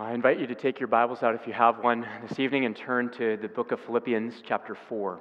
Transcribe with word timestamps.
Well, 0.00 0.08
I 0.08 0.14
invite 0.14 0.40
you 0.40 0.46
to 0.46 0.54
take 0.54 0.80
your 0.80 0.86
Bibles 0.86 1.22
out 1.22 1.34
if 1.34 1.46
you 1.46 1.52
have 1.52 1.84
one 1.84 2.06
this 2.26 2.38
evening 2.38 2.64
and 2.64 2.74
turn 2.74 3.10
to 3.18 3.36
the 3.36 3.48
book 3.48 3.70
of 3.70 3.80
Philippians, 3.80 4.32
chapter 4.42 4.74
4. 4.74 5.20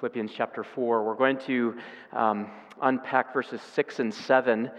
Philippians, 0.00 0.30
chapter 0.36 0.62
4. 0.62 1.02
We're 1.02 1.14
going 1.14 1.38
to 1.46 1.78
um, 2.12 2.50
unpack 2.82 3.32
verses 3.32 3.62
6 3.72 4.00
and 4.00 4.12
7 4.12 4.70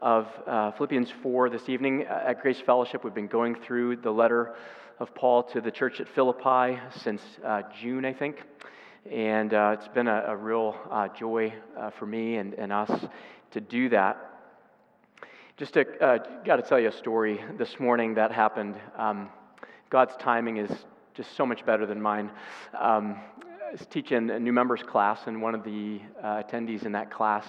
of 0.00 0.28
uh, 0.46 0.70
Philippians 0.70 1.10
4 1.20 1.50
this 1.50 1.68
evening. 1.68 2.04
At 2.04 2.40
Grace 2.40 2.60
Fellowship, 2.60 3.02
we've 3.02 3.12
been 3.12 3.26
going 3.26 3.56
through 3.56 3.96
the 3.96 4.12
letter 4.12 4.54
of 5.00 5.12
Paul 5.16 5.42
to 5.42 5.60
the 5.60 5.72
church 5.72 6.00
at 6.00 6.06
Philippi 6.06 6.78
since 7.00 7.22
uh, 7.44 7.62
June, 7.80 8.04
I 8.04 8.12
think. 8.12 8.44
And 9.10 9.52
uh, 9.52 9.74
it's 9.76 9.88
been 9.88 10.06
a, 10.06 10.26
a 10.28 10.36
real 10.36 10.76
uh, 10.92 11.08
joy 11.08 11.52
uh, 11.76 11.90
for 11.90 12.06
me 12.06 12.36
and, 12.36 12.54
and 12.54 12.72
us 12.72 13.04
to 13.50 13.60
do 13.60 13.88
that. 13.88 14.35
Just 15.56 15.72
to, 15.72 15.86
uh, 16.04 16.18
got 16.44 16.56
to 16.56 16.62
tell 16.62 16.78
you 16.78 16.88
a 16.88 16.92
story 16.92 17.42
this 17.56 17.80
morning 17.80 18.12
that 18.16 18.30
happened. 18.30 18.74
Um, 18.98 19.30
God's 19.88 20.14
timing 20.18 20.58
is 20.58 20.70
just 21.14 21.34
so 21.34 21.46
much 21.46 21.64
better 21.64 21.86
than 21.86 21.98
mine. 21.98 22.30
Um, 22.78 23.16
I 23.66 23.72
was 23.72 23.86
teaching 23.86 24.28
a 24.28 24.38
new 24.38 24.52
members 24.52 24.82
class, 24.82 25.20
and 25.24 25.40
one 25.40 25.54
of 25.54 25.64
the 25.64 26.02
uh, 26.22 26.42
attendees 26.42 26.84
in 26.84 26.92
that 26.92 27.10
class 27.10 27.46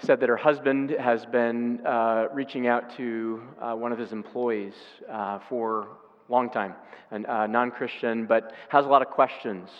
said 0.00 0.20
that 0.20 0.28
her 0.28 0.36
husband 0.36 0.90
has 0.90 1.24
been 1.24 1.80
uh, 1.86 2.26
reaching 2.30 2.66
out 2.66 2.94
to 2.98 3.40
uh, 3.58 3.72
one 3.72 3.90
of 3.90 3.98
his 3.98 4.12
employees 4.12 4.74
uh, 5.10 5.38
for 5.48 5.88
a 6.28 6.32
long 6.32 6.50
time, 6.50 6.74
a 7.10 7.34
uh, 7.34 7.46
non 7.46 7.70
Christian, 7.70 8.26
but 8.26 8.52
has 8.68 8.84
a 8.84 8.88
lot 8.88 9.00
of 9.00 9.08
questions. 9.08 9.70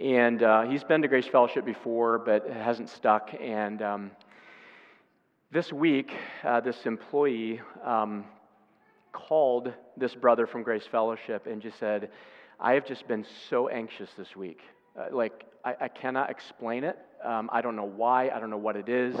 And 0.00 0.70
he's 0.70 0.84
been 0.84 1.02
to 1.02 1.08
Grace 1.08 1.26
Fellowship 1.26 1.64
before, 1.64 2.20
but 2.20 2.48
hasn't 2.48 2.88
stuck. 2.88 3.34
And 3.40 3.82
um, 3.82 4.10
this 5.52 5.70
week, 5.70 6.12
uh, 6.44 6.60
this 6.60 6.86
employee 6.86 7.60
um, 7.84 8.24
called 9.12 9.70
this 9.98 10.14
brother 10.14 10.46
from 10.46 10.62
Grace 10.62 10.86
Fellowship 10.90 11.46
and 11.46 11.60
just 11.60 11.78
said, 11.78 12.08
I 12.58 12.72
have 12.72 12.86
just 12.86 13.06
been 13.06 13.26
so 13.50 13.68
anxious 13.68 14.08
this 14.16 14.34
week. 14.34 14.60
Uh, 14.98 15.14
like, 15.14 15.44
I, 15.62 15.74
I, 15.82 15.88
cannot 15.88 16.30
explain 16.30 16.84
it. 16.84 16.98
Um, 17.22 17.50
I 17.52 17.60
don't 17.60 17.76
know 17.76 17.84
why. 17.84 18.30
I 18.30 18.40
don't 18.40 18.48
know 18.48 18.56
what 18.56 18.76
it 18.76 18.88
is. 18.88 19.14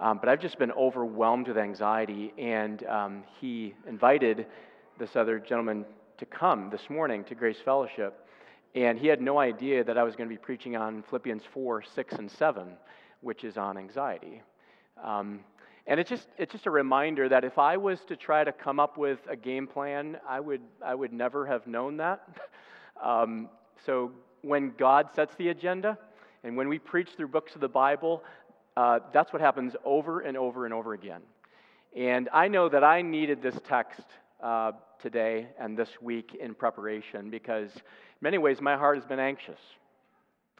Um, 0.00 0.18
but 0.18 0.30
I've 0.30 0.40
just 0.40 0.58
been 0.58 0.72
overwhelmed 0.72 1.48
with 1.48 1.58
anxiety. 1.58 2.32
And 2.38 2.86
um, 2.86 3.24
he 3.38 3.74
invited 3.86 4.46
this 4.98 5.14
other 5.14 5.38
gentleman 5.38 5.84
to 6.16 6.24
come 6.24 6.70
this 6.70 6.88
morning 6.88 7.22
to 7.24 7.34
Grace 7.34 7.58
Fellowship. 7.62 8.26
And 8.74 8.98
he 8.98 9.08
had 9.08 9.20
no 9.20 9.38
idea 9.38 9.84
that 9.84 9.98
I 9.98 10.04
was 10.04 10.16
going 10.16 10.28
to 10.28 10.34
be 10.34 10.40
preaching 10.40 10.74
on 10.76 11.02
Philippians 11.10 11.42
4, 11.52 11.82
6, 11.82 12.14
and 12.14 12.30
7, 12.30 12.68
which 13.20 13.44
is 13.44 13.58
on 13.58 13.76
anxiety. 13.76 14.40
Um, 15.02 15.40
and 15.86 15.98
it's 15.98 16.10
just, 16.10 16.28
it's 16.38 16.52
just 16.52 16.66
a 16.66 16.70
reminder 16.70 17.28
that 17.28 17.44
if 17.44 17.58
I 17.58 17.76
was 17.76 18.00
to 18.06 18.16
try 18.16 18.44
to 18.44 18.52
come 18.52 18.78
up 18.78 18.96
with 18.96 19.18
a 19.28 19.36
game 19.36 19.66
plan, 19.66 20.18
I 20.28 20.40
would, 20.40 20.60
I 20.84 20.94
would 20.94 21.12
never 21.12 21.46
have 21.46 21.66
known 21.66 21.96
that. 21.96 22.28
um, 23.02 23.48
so 23.84 24.12
when 24.42 24.72
God 24.78 25.08
sets 25.14 25.34
the 25.36 25.48
agenda, 25.48 25.98
and 26.44 26.56
when 26.56 26.68
we 26.68 26.78
preach 26.78 27.10
through 27.16 27.28
books 27.28 27.54
of 27.54 27.60
the 27.60 27.68
Bible, 27.68 28.22
uh, 28.76 29.00
that's 29.12 29.32
what 29.32 29.42
happens 29.42 29.74
over 29.84 30.20
and 30.20 30.36
over 30.36 30.64
and 30.64 30.72
over 30.72 30.94
again. 30.94 31.20
And 31.94 32.28
I 32.32 32.48
know 32.48 32.68
that 32.68 32.84
I 32.84 33.02
needed 33.02 33.42
this 33.42 33.58
text 33.66 34.04
uh, 34.42 34.72
today 35.02 35.48
and 35.58 35.76
this 35.76 35.90
week 36.00 36.36
in 36.40 36.54
preparation 36.54 37.30
because, 37.30 37.74
in 37.74 37.82
many 38.20 38.38
ways, 38.38 38.60
my 38.60 38.76
heart 38.76 38.96
has 38.96 39.04
been 39.04 39.18
anxious. 39.18 39.58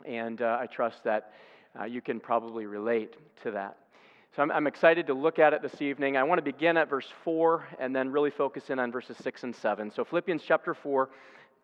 And 0.04 0.42
uh, 0.42 0.58
I 0.60 0.66
trust 0.66 1.04
that 1.04 1.32
uh, 1.78 1.84
you 1.84 2.00
can 2.00 2.20
probably 2.20 2.66
relate 2.66 3.16
to 3.42 3.52
that. 3.52 3.76
So 4.36 4.42
I'm, 4.42 4.52
I'm, 4.52 4.66
excited 4.68 5.08
to 5.08 5.14
look 5.14 5.40
at 5.40 5.52
it 5.54 5.60
this 5.60 5.82
evening. 5.82 6.16
I 6.16 6.22
want 6.22 6.38
to 6.38 6.42
begin 6.42 6.76
at 6.76 6.88
verse 6.88 7.08
4 7.24 7.66
and 7.80 7.94
then 7.94 8.12
really 8.12 8.30
focus 8.30 8.70
in 8.70 8.78
on 8.78 8.92
verses 8.92 9.16
6 9.22 9.42
and 9.42 9.56
7. 9.56 9.90
So, 9.90 10.04
Philippians 10.04 10.42
chapter 10.46 10.72
4, 10.72 11.10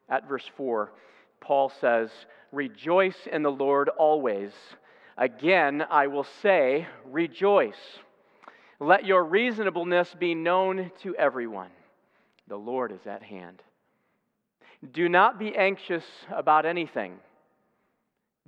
at 0.09 0.29
verse 0.29 0.51
4, 0.57 0.93
Paul 1.41 1.69
says, 1.81 2.11
Rejoice 2.51 3.29
in 3.31 3.43
the 3.43 3.53
Lord 3.53 3.89
always. 3.89 4.53
Again, 5.17 5.85
I 5.89 6.09
will 6.09 6.27
say, 6.43 6.89
Rejoice. 7.05 8.01
Let 8.81 9.07
your 9.07 9.25
reasonableness 9.25 10.15
be 10.19 10.35
known 10.35 10.91
to 11.03 11.15
everyone. 11.15 11.71
The 12.49 12.57
Lord 12.57 12.91
is 12.91 13.07
at 13.07 13.23
hand. 13.23 13.63
Do 14.93 15.09
not 15.09 15.39
be 15.39 15.57
anxious 15.57 16.05
about 16.31 16.67
anything 16.67 17.19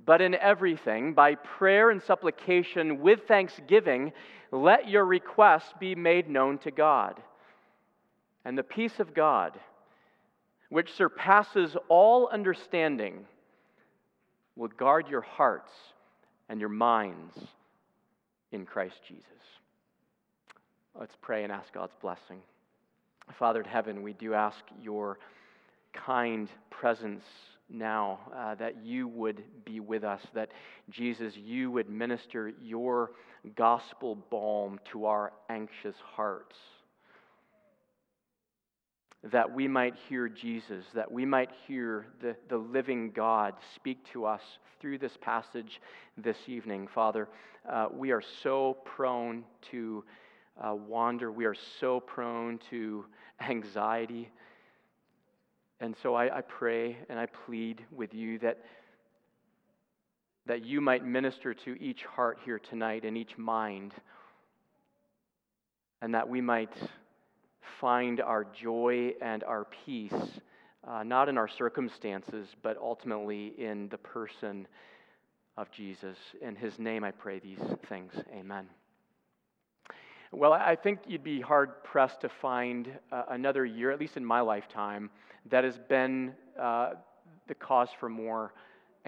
but 0.05 0.21
in 0.21 0.35
everything, 0.35 1.13
by 1.13 1.35
prayer 1.35 1.89
and 1.89 2.01
supplication 2.01 2.99
with 3.01 3.21
thanksgiving, 3.27 4.11
let 4.51 4.89
your 4.89 5.05
requests 5.05 5.73
be 5.79 5.95
made 5.95 6.29
known 6.29 6.57
to 6.59 6.71
God. 6.71 7.21
And 8.45 8.57
the 8.57 8.63
peace 8.63 8.99
of 8.99 9.13
God, 9.13 9.59
which 10.69 10.93
surpasses 10.93 11.75
all 11.89 12.27
understanding, 12.29 13.25
will 14.55 14.69
guard 14.69 15.07
your 15.07 15.21
hearts 15.21 15.71
and 16.47 16.59
your 16.59 16.69
minds 16.69 17.37
in 18.51 18.65
Christ 18.65 18.99
Jesus. 19.07 19.25
Let's 20.99 21.15
pray 21.21 21.43
and 21.43 21.51
ask 21.51 21.71
God's 21.71 21.95
blessing. 22.01 22.39
Father 23.37 23.61
in 23.61 23.67
heaven, 23.67 24.01
we 24.01 24.13
do 24.13 24.33
ask 24.33 24.57
your 24.81 25.19
kind 25.93 26.49
presence 26.69 27.23
now 27.69 28.19
uh, 28.35 28.55
that 28.55 28.83
you 28.83 29.07
would 29.07 29.43
be 29.65 29.79
with 29.79 30.03
us, 30.03 30.21
that 30.33 30.49
Jesus, 30.89 31.35
you 31.35 31.71
would 31.71 31.89
minister 31.89 32.51
your 32.61 33.11
gospel 33.55 34.15
balm 34.29 34.79
to 34.91 35.05
our 35.05 35.33
anxious 35.49 35.95
hearts. 36.15 36.55
That 39.23 39.53
we 39.53 39.67
might 39.67 39.95
hear 40.07 40.29
Jesus, 40.29 40.85
that 40.93 41.11
we 41.11 41.25
might 41.25 41.49
hear 41.67 42.07
the, 42.21 42.35
the 42.47 42.57
living 42.57 43.11
God 43.11 43.53
speak 43.75 43.97
to 44.13 44.25
us 44.25 44.41
through 44.79 44.97
this 44.97 45.17
passage 45.19 45.81
this 46.17 46.37
evening. 46.47 46.87
Father, 46.87 47.27
uh, 47.69 47.87
we 47.91 48.11
are 48.11 48.23
so 48.41 48.77
prone 48.85 49.43
to 49.71 50.03
uh, 50.61 50.73
wander, 50.73 51.31
we 51.31 51.45
are 51.45 51.55
so 51.79 51.99
prone 51.99 52.59
to 52.69 53.05
anxiety. 53.41 54.29
And 55.81 55.95
so 56.03 56.15
I, 56.15 56.39
I 56.39 56.41
pray 56.41 56.97
and 57.09 57.17
I 57.17 57.25
plead 57.25 57.83
with 57.91 58.13
you 58.13 58.39
that, 58.39 58.59
that 60.45 60.65
you 60.65 60.81
might 60.81 61.05
minister 61.05 61.53
to 61.53 61.81
each 61.81 62.03
heart 62.03 62.39
here 62.43 62.59
tonight 62.59 63.05
and 63.05 63.17
each 63.17 63.37
mind, 63.37 63.93
and 66.01 66.13
that 66.13 66.27
we 66.27 66.41
might 66.41 66.73
find 67.79 68.19
our 68.19 68.45
joy 68.61 69.13
and 69.21 69.43
our 69.43 69.67
peace, 69.85 70.13
uh, 70.85 71.03
not 71.03 71.29
in 71.29 71.37
our 71.37 71.47
circumstances, 71.47 72.47
but 72.61 72.77
ultimately 72.77 73.53
in 73.57 73.87
the 73.89 73.97
person 73.97 74.67
of 75.55 75.71
Jesus. 75.71 76.17
In 76.41 76.55
his 76.55 76.77
name 76.77 77.03
I 77.03 77.11
pray 77.11 77.39
these 77.39 77.59
things. 77.87 78.11
Amen. 78.33 78.67
Well, 80.31 80.53
I 80.53 80.75
think 80.75 80.99
you'd 81.07 81.23
be 81.23 81.41
hard 81.41 81.83
pressed 81.83 82.21
to 82.21 82.29
find 82.29 82.87
uh, 83.11 83.23
another 83.29 83.65
year, 83.65 83.89
at 83.89 83.99
least 83.99 84.15
in 84.15 84.23
my 84.23 84.41
lifetime, 84.41 85.09
that 85.49 85.63
has 85.63 85.79
been 85.89 86.33
uh, 86.59 86.91
the 87.47 87.55
cause 87.55 87.89
for 87.99 88.09
more 88.09 88.53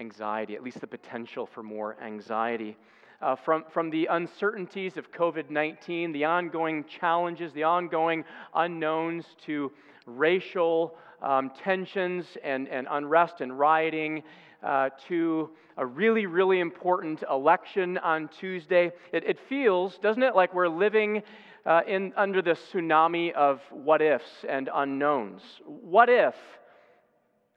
anxiety, 0.00 0.56
at 0.56 0.64
least 0.64 0.80
the 0.80 0.86
potential 0.88 1.46
for 1.46 1.62
more 1.62 1.96
anxiety. 2.02 2.76
Uh, 3.20 3.36
from, 3.36 3.64
from 3.70 3.88
the 3.88 4.06
uncertainties 4.06 4.96
of 4.96 5.12
COVID 5.12 5.48
19, 5.48 6.10
the 6.10 6.24
ongoing 6.24 6.84
challenges, 6.86 7.52
the 7.52 7.62
ongoing 7.62 8.24
unknowns, 8.52 9.24
to 9.46 9.70
racial 10.06 10.96
um, 11.22 11.50
tensions 11.50 12.26
and, 12.44 12.68
and 12.68 12.86
unrest 12.90 13.40
and 13.40 13.58
rioting, 13.58 14.22
uh, 14.62 14.90
to 15.08 15.50
a 15.76 15.86
really, 15.86 16.26
really 16.26 16.60
important 16.60 17.22
election 17.30 17.98
on 17.98 18.28
Tuesday. 18.28 18.92
It, 19.12 19.24
it 19.24 19.38
feels, 19.48 19.98
doesn't 19.98 20.22
it, 20.22 20.36
like 20.36 20.54
we're 20.54 20.68
living 20.68 21.22
uh, 21.64 21.80
in, 21.86 22.12
under 22.16 22.42
the 22.42 22.52
tsunami 22.52 23.32
of 23.32 23.60
what 23.70 24.02
ifs 24.02 24.44
and 24.48 24.68
unknowns. 24.72 25.42
What 25.64 26.08
if? 26.08 26.34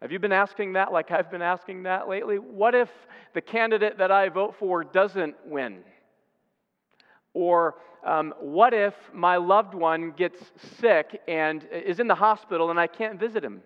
Have 0.01 0.11
you 0.11 0.19
been 0.19 0.31
asking 0.31 0.73
that 0.73 0.91
like 0.91 1.11
I've 1.11 1.31
been 1.31 1.41
asking 1.41 1.83
that 1.83 2.07
lately? 2.07 2.37
What 2.37 2.75
if 2.75 2.89
the 3.33 3.41
candidate 3.41 3.97
that 3.97 4.11
I 4.11 4.29
vote 4.29 4.55
for 4.59 4.83
doesn't 4.83 5.35
win? 5.45 5.79
Or 7.35 7.75
um, 8.05 8.33
what 8.39 8.73
if 8.73 8.93
my 9.13 9.35
loved 9.35 9.75
one 9.75 10.11
gets 10.11 10.39
sick 10.79 11.19
and 11.27 11.67
is 11.69 11.99
in 11.99 12.07
the 12.07 12.15
hospital 12.15 12.71
and 12.71 12.79
I 12.79 12.87
can't 12.87 13.19
visit 13.19 13.43
him? 13.43 13.61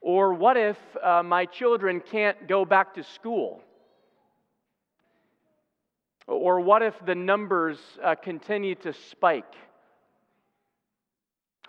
Or 0.00 0.32
what 0.32 0.56
if 0.56 0.76
uh, 1.02 1.24
my 1.24 1.46
children 1.46 2.00
can't 2.00 2.46
go 2.46 2.64
back 2.64 2.94
to 2.94 3.02
school? 3.02 3.60
Or 6.28 6.60
what 6.60 6.82
if 6.82 6.94
the 7.04 7.16
numbers 7.16 7.78
uh, 8.04 8.14
continue 8.14 8.76
to 8.76 8.92
spike? 8.92 9.54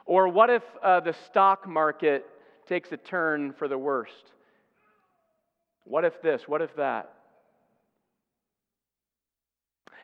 Or 0.06 0.28
what 0.28 0.52
if 0.52 0.64
uh, 0.84 1.00
the 1.00 1.16
stock 1.26 1.68
market 1.68 2.28
takes 2.68 2.92
a 2.92 2.98
turn 2.98 3.54
for 3.54 3.68
the 3.68 3.78
worst? 3.78 4.34
What 5.86 6.06
if 6.06 6.22
this? 6.22 6.44
What 6.48 6.62
if 6.62 6.76
that? 6.76 7.12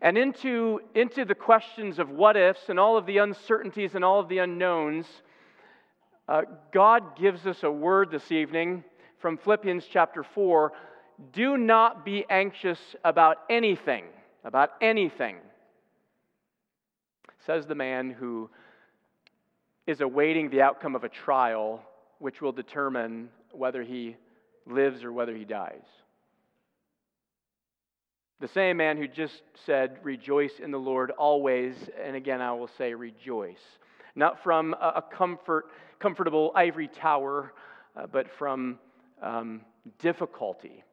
And 0.01 0.18
into, 0.18 0.81
into 0.94 1.25
the 1.25 1.36
questions 1.36 2.00
of 2.00 2.09
what 2.09 2.36
ifs 2.36 2.69
and 2.69 2.80
all 2.80 2.97
of 2.97 3.06
the 3.06 3.18
uncertainties 3.19 3.95
and 3.95 4.03
all 4.03 4.19
of 4.19 4.30
the 4.30 4.39
unknowns, 4.39 5.07
Uh, 6.27 6.42
God 6.71 7.15
gives 7.15 7.45
us 7.45 7.62
a 7.62 7.71
word 7.71 8.09
this 8.09 8.31
evening 8.31 8.83
from 9.19 9.38
Philippians 9.38 9.86
chapter 9.86 10.24
4 10.24 10.71
do 11.31 11.56
not 11.56 12.03
be 12.03 12.25
anxious 12.30 12.80
about 13.03 13.38
anything, 13.47 14.06
about 14.44 14.71
anything, 14.81 15.38
says 17.45 17.68
the 17.68 17.75
man 17.75 18.09
who 18.09 18.50
is 19.86 20.01
awaiting 20.01 20.50
the 20.50 20.63
outcome 20.63 20.95
of 20.95 21.03
a 21.03 21.09
trial 21.09 21.81
which 22.18 22.42
will 22.42 22.51
determine 22.51 23.30
whether 23.51 23.83
he 23.83 24.18
lives 24.65 25.03
or 25.03 25.13
whether 25.13 25.36
he 25.36 25.45
dies. 25.45 25.86
The 28.42 28.48
same 28.50 28.78
man 28.78 28.98
who 28.98 29.08
just 29.08 29.44
said, 29.66 29.98
Rejoice 30.04 30.60
in 30.62 30.72
the 30.72 30.80
Lord 30.80 31.12
always, 31.12 31.74
and 32.04 32.18
again 32.18 32.42
I 32.42 32.52
will 32.52 32.70
say, 32.78 32.94
Rejoice. 32.94 33.62
Not 34.14 34.44
from 34.44 34.74
a 34.74 35.02
comfort, 35.02 35.68
comfortable 36.00 36.52
ivory 36.54 36.90
tower, 36.90 37.54
uh, 37.96 38.08
but 38.08 38.28
from 38.38 38.80
um, 39.22 39.62
difficulty. 40.00 40.84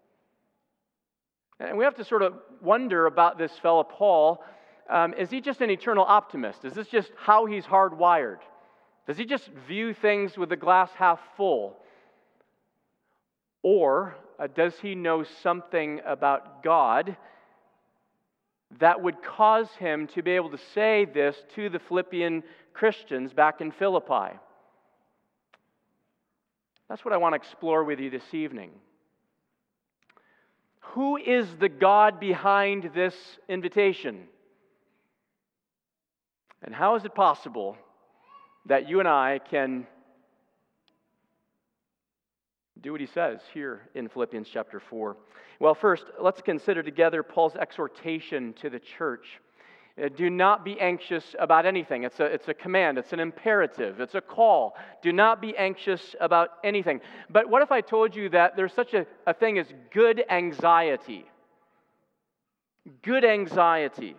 And 1.59 1.77
we 1.77 1.85
have 1.85 1.97
to 1.97 2.05
sort 2.05 2.23
of 2.23 2.35
wonder 2.61 3.07
about 3.07 3.39
this 3.39 3.53
fellow, 3.61 3.85
Paul. 3.85 4.43
Um, 4.89 5.15
is 5.15 5.31
he 5.31 5.41
just 5.41 5.61
an 5.61 5.71
eternal 5.71 6.05
optimist? 6.05 6.65
Is 6.65 6.75
this 6.75 6.89
just 6.89 7.11
how 7.17 7.47
he's 7.47 7.65
hardwired? 7.65 8.39
Does 9.07 9.17
he 9.17 9.25
just 9.25 9.49
view 9.69 9.95
things 9.95 10.37
with 10.37 10.49
the 10.49 10.57
glass 10.57 10.91
half 10.97 11.21
full? 11.37 11.77
Or 13.63 14.17
uh, 14.39 14.47
does 14.49 14.75
he 14.81 14.95
know 14.95 15.25
something 15.43 16.01
about 16.05 16.63
God 16.63 17.17
that 18.81 19.03
would 19.03 19.23
cause 19.23 19.69
him 19.79 20.07
to 20.09 20.23
be 20.23 20.33
able 20.33 20.51
to 20.51 20.59
say 20.75 21.05
this 21.05 21.37
to 21.55 21.69
the 21.69 21.79
Philippian 21.79 22.43
Christians 22.73 23.33
back 23.33 23.61
in 23.61 23.71
Philippi? 23.73 24.39
That's 26.89 27.05
what 27.05 27.15
I 27.15 27.17
want 27.17 27.33
to 27.33 27.37
explore 27.37 27.85
with 27.85 28.01
you 28.01 28.11
this 28.11 28.35
evening. 28.35 28.71
Who 30.93 31.17
is 31.17 31.47
the 31.59 31.69
God 31.69 32.21
behind 32.21 32.91
this 32.95 33.15
invitation? 33.49 34.25
And 36.63 36.75
how 36.75 36.97
is 36.97 37.05
it 37.05 37.15
possible 37.15 37.77
that 38.67 38.89
you 38.89 39.01
and 39.01 39.09
I 39.09 39.41
can 39.51 39.87
do 42.81 42.93
what 42.93 43.01
he 43.01 43.07
says 43.07 43.41
here 43.55 43.89
in 43.95 44.09
Philippians 44.09 44.49
chapter 44.53 44.81
4? 44.81 45.17
Well, 45.63 45.77
first, 45.77 46.07
let's 46.21 46.43
consider 46.43 46.83
together 46.83 47.23
Paul's 47.23 47.55
exhortation 47.55 48.53
to 48.55 48.69
the 48.69 48.81
church. 48.81 49.41
Uh, 49.97 50.09
do 50.09 50.29
not 50.29 50.65
be 50.65 50.81
anxious 50.81 51.37
about 51.39 51.67
anything. 51.67 52.03
It's 52.03 52.19
a, 52.19 52.25
it's 52.25 52.49
a 52.49 52.55
command, 52.55 52.99
it's 52.99 53.13
an 53.13 53.21
imperative, 53.21 54.01
it's 54.01 54.17
a 54.17 54.21
call. 54.21 54.75
Do 55.03 55.13
not 55.13 55.41
be 55.41 55.57
anxious 55.57 56.17
about 56.21 56.49
anything. 56.65 57.01
But 57.31 57.49
what 57.49 57.63
if 57.63 57.71
I 57.71 57.81
told 57.81 58.17
you 58.17 58.29
that 58.31 58.57
there's 58.57 58.73
such 58.73 58.93
a, 58.93 59.07
a 59.25 59.33
thing 59.33 59.57
as 59.57 59.69
good 59.93 60.25
anxiety? 60.29 61.27
Good 63.03 63.25
anxiety. 63.25 64.17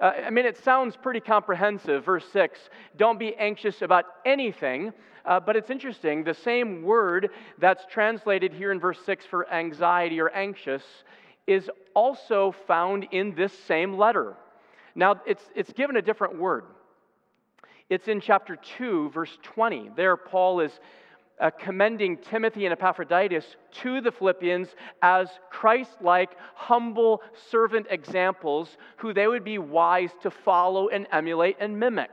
Uh, 0.00 0.12
I 0.26 0.30
mean, 0.30 0.46
it 0.46 0.62
sounds 0.62 0.96
pretty 0.96 1.20
comprehensive. 1.20 2.04
Verse 2.04 2.24
6 2.32 2.58
don't 2.96 3.18
be 3.18 3.34
anxious 3.36 3.82
about 3.82 4.04
anything. 4.24 4.92
Uh, 5.24 5.38
but 5.38 5.56
it's 5.56 5.68
interesting, 5.68 6.24
the 6.24 6.32
same 6.32 6.82
word 6.82 7.28
that's 7.58 7.84
translated 7.90 8.50
here 8.50 8.72
in 8.72 8.80
verse 8.80 8.98
6 9.04 9.26
for 9.26 9.50
anxiety 9.52 10.20
or 10.20 10.30
anxious 10.30 10.82
is 11.46 11.68
also 11.92 12.54
found 12.66 13.06
in 13.10 13.34
this 13.34 13.52
same 13.66 13.98
letter. 13.98 14.36
Now, 14.94 15.20
it's, 15.26 15.42
it's 15.54 15.72
given 15.74 15.96
a 15.96 16.02
different 16.02 16.38
word. 16.38 16.64
It's 17.90 18.08
in 18.08 18.22
chapter 18.22 18.56
2, 18.78 19.10
verse 19.10 19.36
20. 19.42 19.90
There, 19.96 20.16
Paul 20.16 20.60
is 20.60 20.72
uh, 21.40 21.50
commending 21.50 22.16
Timothy 22.18 22.66
and 22.66 22.72
Epaphroditus 22.72 23.56
to 23.82 24.00
the 24.00 24.12
Philippians 24.12 24.68
as 25.02 25.28
Christ 25.50 25.90
like, 26.00 26.36
humble 26.54 27.22
servant 27.50 27.86
examples 27.90 28.76
who 28.96 29.12
they 29.12 29.26
would 29.26 29.44
be 29.44 29.58
wise 29.58 30.10
to 30.22 30.30
follow 30.30 30.88
and 30.88 31.06
emulate 31.12 31.56
and 31.60 31.78
mimic. 31.78 32.10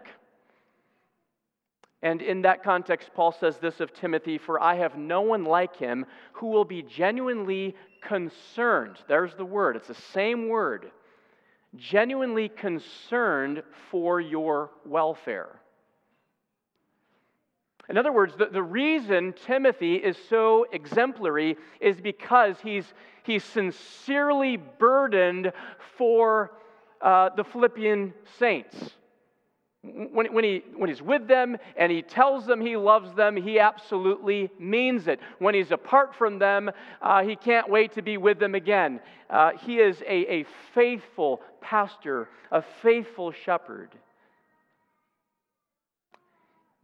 And 2.01 2.22
in 2.22 2.44
that 2.44 2.63
context, 2.63 3.10
Paul 3.16 3.31
says 3.31 3.57
this 3.57 3.80
of 3.80 3.94
Timothy 3.94 4.38
For 4.38 4.62
I 4.62 4.75
have 4.75 4.98
no 4.98 5.22
one 5.22 5.44
like 5.44 5.75
him 5.75 6.06
who 6.33 6.48
will 6.48 6.66
be 6.66 6.83
genuinely 6.83 7.75
concerned. 8.01 8.98
There's 9.07 9.33
the 9.33 9.45
word, 9.45 9.75
it's 9.75 9.88
the 9.88 9.95
same 9.95 10.50
word 10.50 10.92
genuinely 11.77 12.50
concerned 12.50 13.63
for 13.92 14.19
your 14.22 14.72
welfare. 14.86 15.60
In 17.90 17.98
other 17.98 18.12
words, 18.12 18.34
the, 18.36 18.48
the 18.48 18.64
reason 18.64 19.34
Timothy 19.46 19.96
is 19.96 20.18
so 20.30 20.66
exemplary 20.72 21.58
is 21.80 22.02
because 22.02 22.58
he's, 22.62 22.94
he's 23.24 23.44
sincerely 23.44 24.58
burdened 24.58 25.52
for 25.98 26.52
uh, 27.02 27.30
the 27.36 27.44
Philippian 27.44 28.14
saints. 28.40 28.76
When, 29.84 30.34
when, 30.34 30.44
he, 30.44 30.64
when 30.76 30.90
he's 30.90 31.02
with 31.02 31.28
them 31.28 31.58
and 31.78 31.92
he 31.92 32.02
tells 32.02 32.48
them 32.48 32.60
he 32.60 32.76
loves 32.76 33.14
them, 33.14 33.36
he 33.36 33.60
absolutely 33.60 34.50
means 34.58 35.08
it. 35.08 35.20
When 35.38 35.54
he's 35.54 35.70
apart 35.70 36.16
from 36.16 36.40
them, 36.40 36.72
uh, 37.04 37.24
he 37.24 37.36
can't 37.36 37.70
wait 37.70 37.94
to 37.94 38.02
be 38.02 38.18
with 38.18 38.40
them 38.40 38.56
again. 38.56 39.00
Uh, 39.30 39.52
he 39.64 39.78
is 39.78 40.02
a, 40.02 40.34
a 40.34 40.46
faithful 40.74 41.42
pastor, 41.62 42.30
a 42.52 42.64
faithful 42.82 43.32
shepherd. 43.32 43.92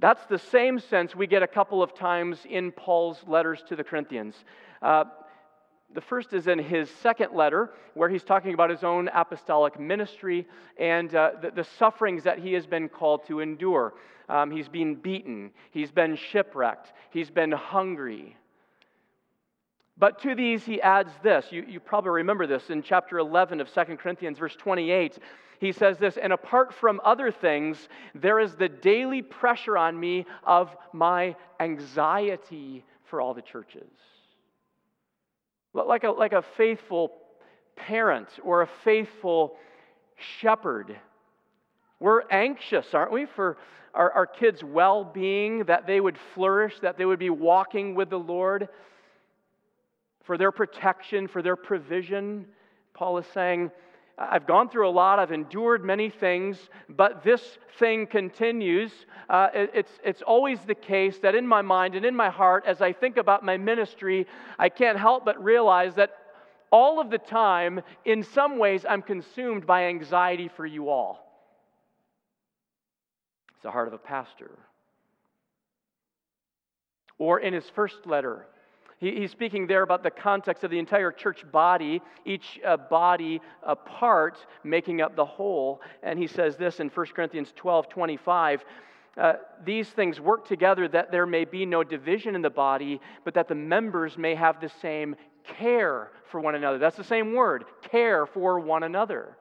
That's 0.01 0.25
the 0.25 0.39
same 0.39 0.79
sense 0.79 1.15
we 1.15 1.27
get 1.27 1.43
a 1.43 1.47
couple 1.47 1.83
of 1.83 1.93
times 1.93 2.39
in 2.49 2.71
Paul's 2.71 3.23
letters 3.27 3.63
to 3.69 3.75
the 3.75 3.83
Corinthians. 3.83 4.33
Uh, 4.81 5.03
the 5.93 6.01
first 6.01 6.33
is 6.33 6.47
in 6.47 6.57
his 6.57 6.89
second 7.03 7.35
letter, 7.35 7.69
where 7.93 8.09
he's 8.09 8.23
talking 8.23 8.55
about 8.55 8.71
his 8.71 8.83
own 8.83 9.09
apostolic 9.13 9.79
ministry 9.79 10.47
and 10.79 11.13
uh, 11.13 11.33
the, 11.39 11.51
the, 11.51 11.63
sufferings 11.63 12.23
that 12.23 12.39
he 12.39 12.53
has 12.53 12.65
been 12.65 12.89
called 12.89 13.27
to 13.27 13.41
endure. 13.41 13.93
Um, 14.27 14.49
he's 14.49 14.67
been 14.67 14.95
beaten, 14.95 15.51
he's 15.69 15.91
been 15.91 16.15
shipwrecked, 16.15 16.93
he's 17.11 17.29
been 17.29 17.51
hungry. 17.51 18.35
But 19.97 20.21
to 20.23 20.35
these 20.35 20.63
he 20.63 20.81
adds 20.81 21.11
this. 21.21 21.45
You, 21.51 21.65
you 21.67 21.79
probably 21.79 22.11
remember 22.11 22.47
this 22.47 22.69
in 22.69 22.81
chapter 22.81 23.19
11 23.19 23.61
of 23.61 23.71
2 23.71 23.97
Corinthians, 23.97 24.39
verse 24.39 24.55
28. 24.55 25.19
He 25.59 25.71
says 25.71 25.99
this, 25.99 26.17
and 26.17 26.33
apart 26.33 26.73
from 26.73 26.99
other 27.03 27.31
things, 27.31 27.87
there 28.15 28.39
is 28.39 28.55
the 28.55 28.67
daily 28.67 29.21
pressure 29.21 29.77
on 29.77 29.99
me 29.99 30.25
of 30.43 30.75
my 30.91 31.35
anxiety 31.59 32.83
for 33.03 33.21
all 33.21 33.35
the 33.35 33.43
churches. 33.43 33.91
Like 35.73 36.03
a, 36.03 36.09
like 36.09 36.33
a 36.33 36.41
faithful 36.57 37.11
parent 37.75 38.27
or 38.43 38.63
a 38.63 38.69
faithful 38.83 39.55
shepherd. 40.39 40.97
We're 41.99 42.23
anxious, 42.31 42.87
aren't 42.93 43.11
we, 43.11 43.27
for 43.27 43.57
our, 43.93 44.11
our 44.11 44.25
kids' 44.25 44.63
well 44.63 45.03
being, 45.03 45.65
that 45.65 45.85
they 45.85 45.99
would 45.99 46.17
flourish, 46.33 46.79
that 46.81 46.97
they 46.97 47.05
would 47.05 47.19
be 47.19 47.29
walking 47.29 47.93
with 47.93 48.09
the 48.09 48.19
Lord, 48.19 48.67
for 50.31 50.37
their 50.37 50.53
protection, 50.53 51.27
for 51.27 51.41
their 51.41 51.57
provision. 51.57 52.45
Paul 52.93 53.17
is 53.17 53.25
saying, 53.33 53.69
I've 54.17 54.47
gone 54.47 54.69
through 54.69 54.87
a 54.87 54.89
lot, 54.89 55.19
I've 55.19 55.33
endured 55.33 55.83
many 55.83 56.09
things, 56.09 56.57
but 56.87 57.21
this 57.21 57.57
thing 57.79 58.07
continues. 58.07 58.93
Uh, 59.29 59.49
it, 59.53 59.71
it's, 59.73 59.91
it's 60.05 60.21
always 60.21 60.61
the 60.61 60.73
case 60.73 61.17
that 61.17 61.35
in 61.35 61.45
my 61.45 61.61
mind 61.61 61.95
and 61.95 62.05
in 62.05 62.15
my 62.15 62.29
heart, 62.29 62.63
as 62.65 62.81
I 62.81 62.93
think 62.93 63.17
about 63.17 63.43
my 63.43 63.57
ministry, 63.57 64.25
I 64.57 64.69
can't 64.69 64.97
help 64.97 65.25
but 65.25 65.43
realize 65.43 65.95
that 65.95 66.11
all 66.71 67.01
of 67.01 67.09
the 67.09 67.17
time, 67.17 67.81
in 68.05 68.23
some 68.23 68.57
ways, 68.57 68.85
I'm 68.87 69.01
consumed 69.01 69.67
by 69.67 69.87
anxiety 69.87 70.49
for 70.55 70.65
you 70.65 70.87
all. 70.87 71.29
It's 73.55 73.63
the 73.63 73.71
heart 73.71 73.89
of 73.89 73.93
a 73.93 73.97
pastor. 73.97 74.51
Or 77.17 77.37
in 77.41 77.53
his 77.53 77.69
first 77.75 78.05
letter, 78.05 78.47
he, 79.01 79.19
he's 79.19 79.31
speaking 79.31 79.67
there 79.67 79.81
about 79.81 80.03
the 80.03 80.11
context 80.11 80.63
of 80.63 80.69
the 80.69 80.79
entire 80.79 81.11
church 81.11 81.43
body, 81.51 82.01
each 82.23 82.59
uh, 82.65 82.77
body 82.77 83.41
a 83.63 83.75
part 83.75 84.37
making 84.63 85.01
up 85.01 85.15
the 85.15 85.25
whole. 85.25 85.81
And 86.03 86.17
he 86.17 86.27
says 86.27 86.55
this 86.55 86.79
in 86.79 86.87
1 86.89 87.07
Corinthians 87.07 87.51
12 87.55 87.89
25. 87.89 88.63
Uh, 89.17 89.33
these 89.65 89.89
things 89.89 90.21
work 90.21 90.47
together 90.47 90.87
that 90.87 91.11
there 91.11 91.25
may 91.25 91.43
be 91.43 91.65
no 91.65 91.83
division 91.83 92.33
in 92.35 92.41
the 92.41 92.49
body, 92.49 93.01
but 93.25 93.33
that 93.33 93.49
the 93.49 93.55
members 93.55 94.17
may 94.17 94.35
have 94.35 94.61
the 94.61 94.71
same 94.81 95.15
care 95.43 96.11
for 96.29 96.39
one 96.39 96.55
another. 96.55 96.77
That's 96.77 96.95
the 96.95 97.03
same 97.03 97.33
word, 97.33 97.65
care 97.81 98.25
for 98.25 98.59
one 98.59 98.83
another. 98.83 99.35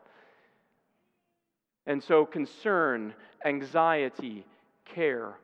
And 1.87 2.03
so, 2.03 2.25
concern, 2.25 3.15
anxiety, 3.45 4.45
care 4.87 5.37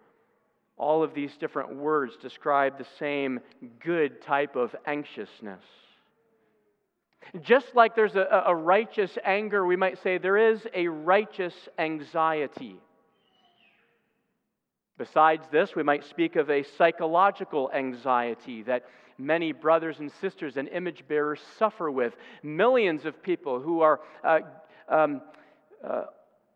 all 0.76 1.02
of 1.02 1.14
these 1.14 1.37
different 1.38 1.75
words 1.76 2.16
describe 2.21 2.78
the 2.78 2.87
same 2.99 3.40
good 3.80 4.21
type 4.21 4.56
of 4.56 4.75
anxiousness. 4.87 5.62
Just 7.42 7.75
like 7.75 7.97
there's 7.97 8.14
a, 8.14 8.45
a, 8.47 8.54
righteous 8.54 9.18
anger, 9.25 9.66
we 9.66 9.75
might 9.75 10.00
say 10.02 10.18
there 10.18 10.37
is 10.37 10.66
a 10.75 10.87
righteous 10.87 11.54
anxiety. 11.78 12.76
Besides 14.99 15.45
this, 15.50 15.75
we 15.75 15.83
might 15.83 16.04
speak 16.04 16.37
of 16.37 16.50
a 16.50 16.62
psychological 16.62 17.71
anxiety 17.73 18.62
that 18.62 18.85
many 19.18 19.52
brothers 19.52 19.99
and 19.99 20.11
sisters 20.21 20.56
and 20.56 20.68
image 20.68 21.04
bearers 21.09 21.40
suffer 21.59 21.90
with. 21.90 22.14
Millions 22.42 23.04
of 23.04 23.23
people 23.23 23.61
who 23.61 23.80
are, 23.80 24.00
uh, 24.23 24.40
um, 24.88 25.21
uh, 25.85 26.04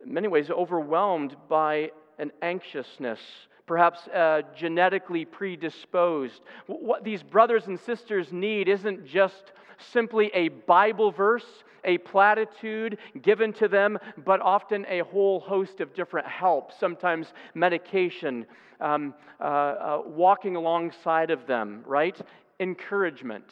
in 0.05 0.15
many 0.15 0.29
ways, 0.29 0.51
overwhelmed 0.51 1.37
by 1.49 1.91
an 2.19 2.31
anxiousness, 2.43 3.21
perhaps 3.67 4.09
uh, 4.09 4.43
genetically 4.57 5.25
predisposed. 5.25 6.43
What 6.67 7.05
these 7.05 7.23
brothers 7.23 7.67
and 7.67 7.79
sisters 7.79 8.33
need 8.33 8.69
isn't 8.69 9.07
just 9.07 9.53
simply 9.79 10.31
a 10.35 10.49
Bible 10.49 11.11
verse, 11.11 11.47
a 11.85 11.99
platitude 11.99 12.99
given 13.23 13.53
to 13.55 13.69
them, 13.69 13.99
but 14.25 14.41
often 14.41 14.85
a 14.89 15.01
whole 15.01 15.41
host 15.41 15.81
of 15.81 15.95
different 15.95 16.27
help, 16.27 16.73
sometimes 16.79 17.33
medication, 17.55 18.47
um, 18.81 19.15
uh, 19.41 19.45
uh, 19.45 20.03
walking 20.07 20.57
alongside 20.57 21.31
of 21.31 21.47
them, 21.47 21.83
right? 21.87 22.21
Encouragement. 22.59 23.51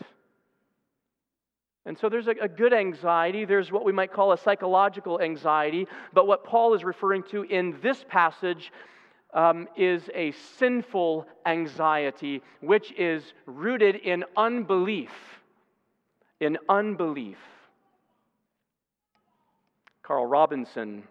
And 1.86 1.98
so 1.98 2.10
there's 2.10 2.26
a, 2.28 2.34
a, 2.42 2.48
good 2.48 2.74
anxiety. 2.74 3.46
There's 3.46 3.72
what 3.72 3.82
we 3.82 3.92
might 3.92 4.12
call 4.12 4.32
a 4.32 4.38
psychological 4.38 5.22
anxiety. 5.22 5.86
But 6.12 6.26
what 6.26 6.44
Paul 6.44 6.74
is 6.74 6.84
referring 6.84 7.22
to 7.30 7.44
in 7.44 7.78
this 7.82 8.04
passage 8.08 8.70
um, 9.34 9.68
is 9.76 10.08
a 10.14 10.32
sinful 10.58 11.26
anxiety, 11.46 12.42
which 12.60 12.92
is 12.92 13.34
rooted 13.46 13.96
in 13.96 14.24
unbelief 14.36 15.10
in 16.40 16.58
unbelief. 16.68 17.38
Carl 20.02 20.26
Robinson 20.26 21.02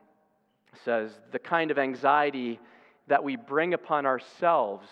says 0.84 1.12
the 1.32 1.40
kind 1.40 1.72
of 1.72 1.78
anxiety 1.78 2.60
that 3.08 3.24
we 3.24 3.36
bring 3.36 3.74
upon 3.74 4.06
ourselves 4.06 4.88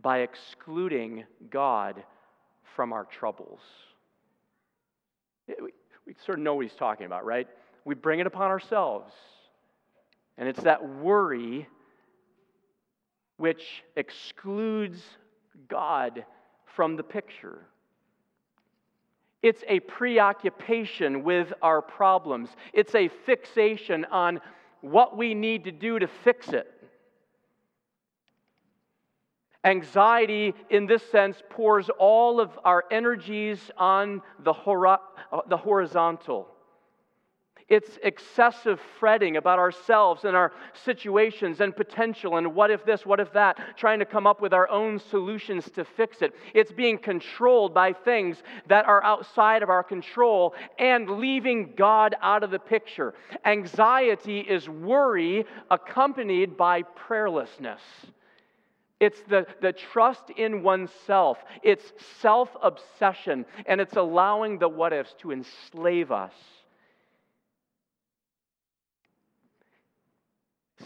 by 0.00 0.18
excluding 0.18 1.24
God 1.50 2.02
from 2.76 2.92
our 2.92 3.04
troubles. 3.04 3.60
We, 5.48 5.72
we 6.06 6.14
sort 6.24 6.38
of 6.38 6.44
know 6.44 6.54
what 6.54 6.66
he's 6.66 6.74
talking 6.74 7.06
about, 7.06 7.24
right? 7.24 7.48
We 7.84 7.94
bring 7.94 8.20
it 8.20 8.26
upon 8.26 8.50
ourselves. 8.50 9.12
And 10.38 10.48
it's 10.48 10.62
that 10.62 10.88
worry 10.88 11.66
which 13.40 13.82
excludes 13.96 15.02
God 15.66 16.26
from 16.66 16.96
the 16.96 17.02
picture. 17.02 17.62
It's 19.42 19.64
a 19.66 19.80
preoccupation 19.80 21.24
with 21.24 21.50
our 21.62 21.80
problems. 21.80 22.50
It's 22.74 22.94
a 22.94 23.08
fixation 23.08 24.04
on 24.04 24.42
what 24.82 25.16
we 25.16 25.32
need 25.32 25.64
to 25.64 25.72
do 25.72 25.98
to 25.98 26.06
fix 26.06 26.50
it. 26.50 26.70
Anxiety, 29.64 30.52
in 30.68 30.84
this 30.84 31.02
sense, 31.10 31.42
pours 31.48 31.88
all 31.98 32.40
of 32.40 32.50
our 32.62 32.84
energies 32.90 33.70
on 33.78 34.20
the, 34.40 34.52
hor- 34.52 34.86
uh, 34.86 34.98
the 35.48 35.56
horizontal. 35.56 36.46
It's 37.70 38.00
excessive 38.02 38.80
fretting 38.98 39.36
about 39.36 39.60
ourselves 39.60 40.24
and 40.24 40.34
our 40.34 40.52
situations 40.84 41.60
and 41.60 41.74
potential 41.74 42.36
and 42.36 42.52
what 42.52 42.72
if 42.72 42.84
this, 42.84 43.06
what 43.06 43.20
if 43.20 43.32
that, 43.32 43.78
trying 43.78 44.00
to 44.00 44.04
come 44.04 44.26
up 44.26 44.42
with 44.42 44.52
our 44.52 44.68
own 44.68 44.98
solutions 44.98 45.70
to 45.76 45.84
fix 45.84 46.20
it. 46.20 46.34
It's 46.52 46.72
being 46.72 46.98
controlled 46.98 47.72
by 47.72 47.92
things 47.92 48.42
that 48.66 48.86
are 48.86 49.04
outside 49.04 49.62
of 49.62 49.70
our 49.70 49.84
control 49.84 50.56
and 50.80 51.08
leaving 51.08 51.74
God 51.76 52.16
out 52.20 52.42
of 52.42 52.50
the 52.50 52.58
picture. 52.58 53.14
Anxiety 53.44 54.40
is 54.40 54.68
worry 54.68 55.46
accompanied 55.70 56.56
by 56.56 56.82
prayerlessness. 56.82 57.78
It's 58.98 59.20
the, 59.28 59.46
the 59.62 59.72
trust 59.72 60.24
in 60.36 60.64
oneself. 60.64 61.38
It's 61.62 61.92
self 62.20 62.50
obsession. 62.60 63.46
And 63.66 63.80
it's 63.80 63.96
allowing 63.96 64.58
the 64.58 64.68
what 64.68 64.92
ifs 64.92 65.14
to 65.20 65.30
enslave 65.30 66.10
us. 66.10 66.34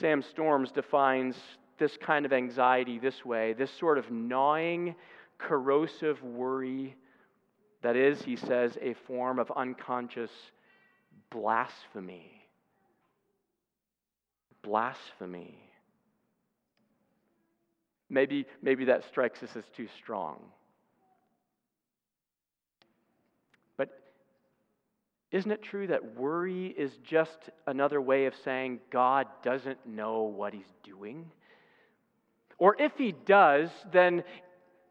Sam 0.01 0.23
Storms 0.23 0.71
defines 0.71 1.37
this 1.79 1.97
kind 1.97 2.25
of 2.25 2.33
anxiety 2.33 2.99
this 2.99 3.25
way 3.25 3.53
this 3.53 3.71
sort 3.79 3.99
of 3.99 4.11
gnawing, 4.11 4.95
corrosive 5.39 6.23
worry 6.23 6.97
that 7.83 7.97
is, 7.97 8.23
he 8.23 8.35
says, 8.35 8.79
a 8.81 8.95
form 9.07 9.39
of 9.39 9.53
unconscious 9.55 10.31
blasphemy. 11.31 12.49
Blasphemy. 14.63 15.59
Maybe, 18.09 18.47
maybe 18.63 18.87
that 18.87 19.05
strikes 19.05 19.43
us 19.43 19.55
as 19.55 19.65
too 19.77 19.87
strong. 20.03 20.41
Isn't 25.35 25.51
it 25.51 25.63
true 25.65 25.89
that 25.89 26.17
worry 26.17 26.67
is 26.79 26.93
just 27.03 27.51
another 27.67 28.01
way 28.01 28.27
of 28.27 28.37
saying 28.45 28.79
God 28.93 29.27
doesn't 29.43 29.85
know 29.85 30.23
what 30.23 30.55
he's 30.55 30.73
doing? 30.85 31.29
Or 32.57 32.77
if 32.81 32.93
he 32.97 33.11
does, 33.11 33.69
then 33.93 34.23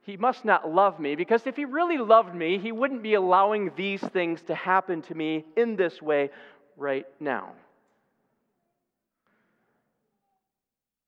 he 0.01 0.17
must 0.17 0.43
not 0.43 0.69
love 0.69 0.99
me, 0.99 1.15
because 1.15 1.47
if 1.47 1.55
he 1.55 1.63
really 1.63 1.97
loved 1.97 2.35
me, 2.35 2.59
he 2.59 2.73
wouldn't 2.73 3.01
be 3.01 3.13
allowing 3.13 3.71
these 3.77 4.01
things 4.01 4.41
to 4.41 4.53
happen 4.53 5.01
to 5.03 5.15
me 5.15 5.45
in 5.55 5.77
this 5.77 6.01
way 6.01 6.29
right 6.75 7.05
now. 7.21 7.53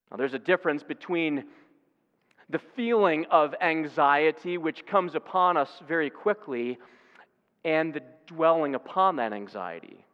Now, 0.10 0.16
there's 0.16 0.34
a 0.34 0.40
difference 0.40 0.82
between 0.82 1.44
the 2.50 2.62
feeling 2.78 3.26
of 3.30 3.54
anxiety, 3.60 4.58
which 4.58 4.86
comes 4.86 5.14
upon 5.14 5.58
us 5.58 5.82
very 5.86 6.10
quickly, 6.10 6.78
and 7.66 7.94
the 7.94 8.02
dwelling 8.28 8.76
upon 8.76 9.18
that 9.18 9.34
anxiety. 9.34 10.06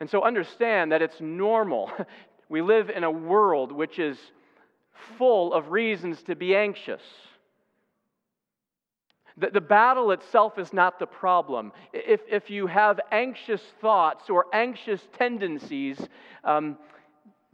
And 0.00 0.08
so 0.08 0.22
understand 0.22 0.92
that 0.92 1.02
it's 1.02 1.20
normal. 1.20 1.92
We 2.48 2.62
live 2.62 2.90
in 2.90 3.04
a 3.04 3.10
world 3.12 3.70
which 3.70 4.00
is 4.00 4.18
full 5.16 5.54
of 5.54 5.70
reasons 5.70 6.20
to 6.24 6.34
be 6.34 6.56
anxious. 6.56 7.00
The, 9.36 9.50
the 9.50 9.60
battle 9.60 10.10
itself 10.10 10.58
is 10.58 10.72
not 10.72 10.98
the 10.98 11.06
problem. 11.06 11.70
If, 11.92 12.22
if 12.28 12.50
you 12.50 12.66
have 12.66 12.98
anxious 13.12 13.62
thoughts 13.80 14.28
or 14.28 14.46
anxious 14.52 15.00
tendencies, 15.16 15.96
um, 16.42 16.76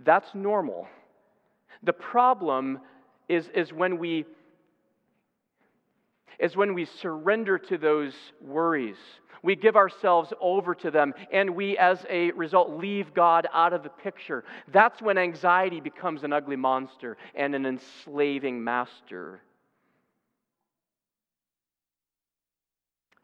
that's 0.03 0.35
normal. 0.35 0.89
The 1.83 1.93
problem 1.93 2.81
is, 3.29 3.51
is 3.55 3.75
when 3.75 3.99
we 3.99 4.25
is 6.39 6.57
when 6.57 6.75
we 6.75 6.85
surrender 6.85 7.59
to 7.59 7.79
those 7.79 8.15
worries. 8.41 8.97
We 9.43 9.55
give 9.55 9.77
ourselves 9.77 10.33
over 10.41 10.75
to 10.75 10.91
them, 10.91 11.15
and 11.33 11.55
we, 11.55 11.79
as 11.79 12.05
a 12.09 12.33
result, 12.33 12.71
leave 12.71 13.15
God 13.15 13.47
out 13.53 13.73
of 13.73 13.83
the 13.83 13.91
picture. 13.91 14.45
That's 14.73 15.01
when 15.01 15.19
anxiety 15.19 15.81
becomes 15.81 16.25
an 16.25 16.33
ugly 16.33 16.57
monster 16.57 17.17
and 17.35 17.55
an 17.55 17.65
enslaving 17.67 18.65
master. 18.65 19.41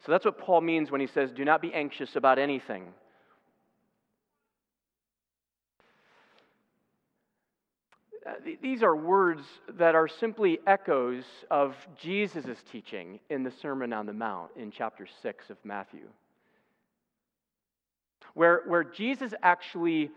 So 0.05 0.11
that's 0.11 0.25
what 0.25 0.37
Paul 0.37 0.61
means 0.61 0.91
when 0.91 1.01
he 1.01 1.07
says, 1.07 1.31
Do 1.31 1.45
not 1.45 1.61
be 1.61 1.73
anxious 1.73 2.15
about 2.15 2.37
anything. 2.37 2.87
Uh, 8.12 8.12
these 8.61 8.83
are 8.83 8.95
words 8.95 9.43
that 9.77 9.95
are 9.95 10.07
simply 10.07 10.59
echoes 10.65 11.23
of 11.51 11.75
Jesus' 11.99 12.63
teaching 12.71 13.19
in 13.29 13.43
the 13.43 13.51
Sermon 13.51 13.91
on 13.91 14.05
the 14.05 14.13
Mount 14.13 14.51
in 14.55 14.71
chapter 14.71 15.07
6 15.21 15.49
of 15.49 15.57
Matthew, 15.63 16.07
where, 18.33 18.61
where 18.67 18.83
Jesus 18.83 19.33
actually 19.43 20.09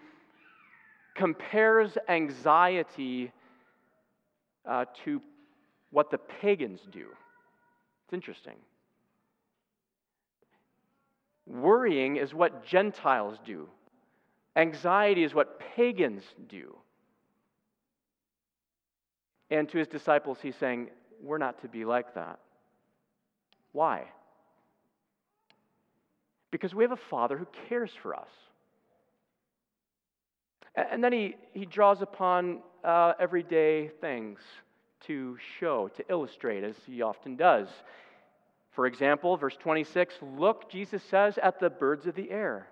compares 1.14 1.96
anxiety 2.08 3.32
uh, 4.66 4.84
to 5.04 5.20
what 5.90 6.10
the 6.10 6.18
pagans 6.18 6.80
do. 6.92 7.06
It's 8.04 8.12
interesting. 8.12 8.56
Worrying 11.46 12.16
is 12.16 12.34
what 12.34 12.64
Gentiles 12.64 13.38
do. 13.44 13.68
Anxiety 14.56 15.24
is 15.24 15.34
what 15.34 15.60
pagans 15.76 16.22
do. 16.48 16.76
And 19.50 19.68
to 19.68 19.78
his 19.78 19.88
disciples, 19.88 20.38
he's 20.42 20.56
saying, 20.56 20.88
We're 21.22 21.38
not 21.38 21.60
to 21.62 21.68
be 21.68 21.84
like 21.84 22.14
that. 22.14 22.38
Why? 23.72 24.04
Because 26.50 26.74
we 26.74 26.84
have 26.84 26.92
a 26.92 26.96
Father 26.96 27.36
who 27.36 27.46
cares 27.68 27.90
for 28.02 28.14
us. 28.14 28.30
And 30.74 31.02
then 31.02 31.12
he, 31.12 31.36
he 31.52 31.64
draws 31.64 32.02
upon 32.02 32.60
uh, 32.84 33.14
everyday 33.18 33.88
things 34.00 34.40
to 35.06 35.36
show, 35.58 35.88
to 35.88 36.04
illustrate, 36.08 36.64
as 36.64 36.74
he 36.86 37.02
often 37.02 37.36
does. 37.36 37.68
For 38.72 38.86
example, 38.86 39.36
verse 39.36 39.56
26 39.56 40.16
look, 40.36 40.70
Jesus 40.70 41.02
says, 41.02 41.38
at 41.42 41.60
the 41.60 41.70
birds 41.70 42.06
of 42.06 42.14
the 42.14 42.30
air. 42.30 42.68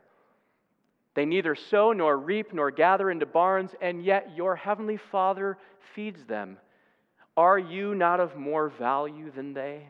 They 1.14 1.24
neither 1.24 1.54
sow 1.54 1.92
nor 1.92 2.18
reap 2.18 2.52
nor 2.52 2.70
gather 2.70 3.10
into 3.10 3.24
barns, 3.24 3.74
and 3.80 4.04
yet 4.04 4.32
your 4.36 4.56
heavenly 4.56 4.96
Father 4.96 5.56
feeds 5.94 6.24
them. 6.24 6.58
Are 7.36 7.58
you 7.58 7.94
not 7.94 8.20
of 8.20 8.36
more 8.36 8.68
value 8.68 9.30
than 9.30 9.54
they? 9.54 9.88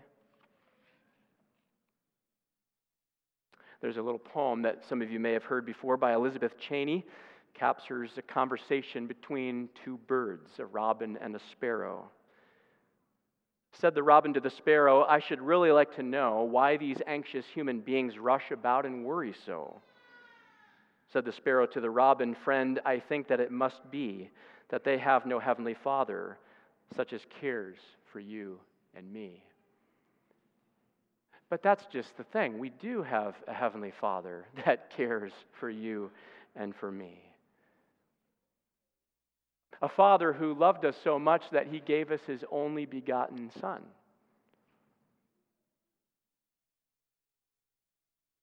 There's 3.83 3.99
a 3.99 4.03
little 4.03 4.19
poem 4.19 4.63
that 4.63 4.83
some 4.89 5.03
of 5.03 5.11
you 5.11 5.21
may 5.21 5.33
have 5.33 5.45
heard 5.45 5.67
before 5.67 5.99
by 5.99 6.15
Elizabeth 6.15 6.59
Cheney. 6.59 7.05
Captures 7.53 8.11
a 8.17 8.23
conversation 8.23 9.07
between 9.07 9.69
two 9.85 9.99
birds, 10.07 10.51
a 10.59 10.65
robin 10.65 11.19
and 11.21 11.37
a 11.37 11.41
sparrow. 11.53 12.11
Said 13.73 13.95
the 13.95 14.03
robin 14.03 14.33
to 14.33 14.41
the 14.41 14.51
sparrow, 14.51 15.05
I 15.05 15.19
should 15.19 15.43
really 15.43 15.71
like 15.71 15.95
to 15.97 16.03
know 16.03 16.43
why 16.43 16.79
these 16.79 17.03
anxious 17.07 17.45
human 17.53 17.81
beings 17.81 18.19
rush 18.19 18.51
about 18.51 18.87
and 18.87 19.05
worry 19.05 19.35
so. 19.45 19.83
Said 21.13 21.25
the 21.25 21.33
sparrow 21.33 21.67
to 21.67 21.81
the 21.81 21.91
robin, 21.91 22.35
Friend, 22.43 22.81
I 22.87 23.01
think 23.01 23.29
that 23.29 23.41
it 23.41 23.53
must 23.53 23.91
be 23.91 24.31
that 24.71 24.85
they 24.85 24.97
have 24.97 25.27
no 25.27 25.39
heavenly 25.39 25.75
Father, 25.75 26.39
such 26.97 27.13
as 27.13 27.21
cares 27.41 27.77
for 28.13 28.21
you 28.21 28.59
and 28.95 29.13
me. 29.13 29.43
But 31.51 31.63
that's 31.63 31.87
just 31.93 32.17
the 32.17 32.25
thing. 32.25 32.59
We 32.59 32.71
do 32.71 33.03
have 33.03 33.35
a 33.47 33.53
heavenly 33.53 33.93
Father 34.01 34.47
that 34.65 34.91
cares 34.97 35.33
for 35.61 35.71
you 35.71 36.11
and 36.57 36.75
for 36.75 36.91
me. 36.91 37.19
A 39.83 39.89
Father 39.89 40.33
who 40.33 40.55
loved 40.55 40.85
us 40.85 40.97
so 41.05 41.19
much 41.19 41.43
that 41.53 41.67
he 41.67 41.81
gave 41.81 42.11
us 42.11 42.21
his 42.27 42.45
only 42.51 42.87
begotten 42.87 43.51
Son. 43.61 43.83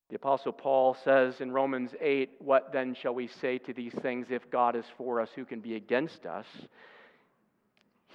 The 0.10 0.18
Apostle 0.18 0.52
Paul 0.52 0.98
says 1.06 1.40
in 1.40 1.52
Romans 1.52 1.92
8, 2.02 2.32
What 2.40 2.74
then 2.74 2.94
shall 2.94 3.16
we 3.16 3.28
say 3.28 3.58
to 3.60 3.74
these 3.74 3.94
things? 4.02 4.28
If 4.30 4.52
God 4.52 4.76
is 4.76 4.84
for 4.98 5.22
us, 5.22 5.30
who 5.34 5.46
can 5.46 5.62
be 5.62 5.76
against 5.76 6.26
us? 6.26 6.46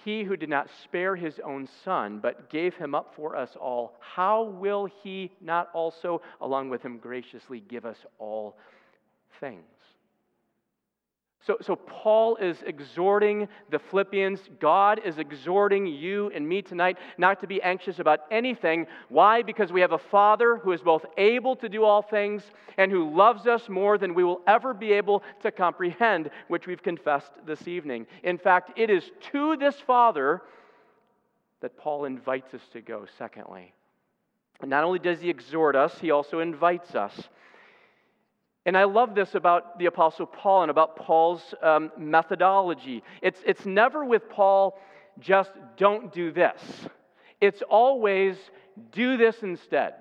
He 0.05 0.25
who 0.25 0.37
did 0.37 0.49
not 0.49 0.69
spare 0.85 1.17
his 1.17 1.41
own 1.41 1.69
son, 1.85 2.21
but 2.21 2.51
gave 2.51 2.75
him 2.77 2.95
up 2.95 3.15
for 3.15 3.37
us 3.37 3.57
all, 3.57 3.97
how 4.01 4.45
will 4.45 4.87
he 4.87 5.33
not 5.41 5.69
also, 5.73 6.23
along 6.41 6.71
with 6.71 6.83
him, 6.83 6.99
graciously 6.99 7.61
give 7.61 7.85
us 7.85 7.99
all 8.19 8.57
things? 9.41 9.65
So, 11.47 11.57
so 11.63 11.77
Paul 11.77 12.35
is 12.37 12.57
exhorting 12.67 13.47
the 13.71 13.79
Philippians. 13.79 14.41
God 14.59 15.01
is 15.05 15.19
exhorting 15.19 15.87
you 15.87 16.29
and 16.35 16.49
me 16.49 16.61
tonight 16.61 16.99
not 17.19 17.41
to 17.41 17.47
be 17.47 17.63
anxious 17.63 18.01
about 18.01 18.21
anything. 18.33 18.89
Why? 19.11 19.43
Because 19.43 19.71
we 19.71 19.81
have 19.81 19.93
a 19.93 19.99
Father 19.99 20.57
who 20.57 20.73
is 20.73 20.81
both 20.81 21.07
able 21.17 21.55
to 21.57 21.69
do 21.69 21.85
all 21.85 22.03
things 22.03 22.43
and 22.79 22.91
who 22.91 23.15
loves 23.15 23.47
us 23.47 23.69
more 23.69 23.97
than 23.97 24.13
we 24.13 24.25
will 24.25 24.41
ever 24.49 24.75
be 24.75 24.93
able 24.93 25.23
to 25.43 25.53
comprehend, 25.53 26.31
which 26.49 26.67
we've 26.67 26.83
confessed 26.83 27.33
this 27.47 27.69
evening. 27.69 28.09
In 28.25 28.39
fact, 28.39 28.77
it 28.77 28.91
is 28.91 29.13
to 29.31 29.57
this 29.57 29.77
Father 29.77 30.43
that 31.61 31.77
Paul 31.77 32.07
invites 32.07 32.55
us 32.55 32.63
to 32.73 32.81
go, 32.81 33.07
secondly. 33.19 33.73
And 34.61 34.71
not 34.71 34.83
only 34.83 34.99
does 34.99 35.21
he 35.21 35.31
exhort 35.31 35.77
us, 35.77 35.97
he 36.01 36.11
also 36.11 36.41
invites 36.41 36.97
us. 36.97 37.29
And 38.67 38.77
I 38.77 38.85
love 38.85 39.15
this 39.15 39.37
about 39.37 39.79
the 39.79 39.87
Apostle 39.87 40.27
Paul 40.27 40.63
and 40.63 40.71
about 40.73 40.97
Paul's 40.97 41.55
um, 41.63 41.93
methodology. 41.97 43.05
It's, 43.23 43.41
it's 43.47 43.65
never 43.65 44.05
with 44.05 44.29
Paul 44.29 44.77
just 45.21 45.53
don't 45.79 46.13
do 46.13 46.33
this, 46.33 46.61
it's 47.41 47.63
always 47.63 48.37
do 48.93 49.17
this 49.17 49.43
instead. 49.43 49.95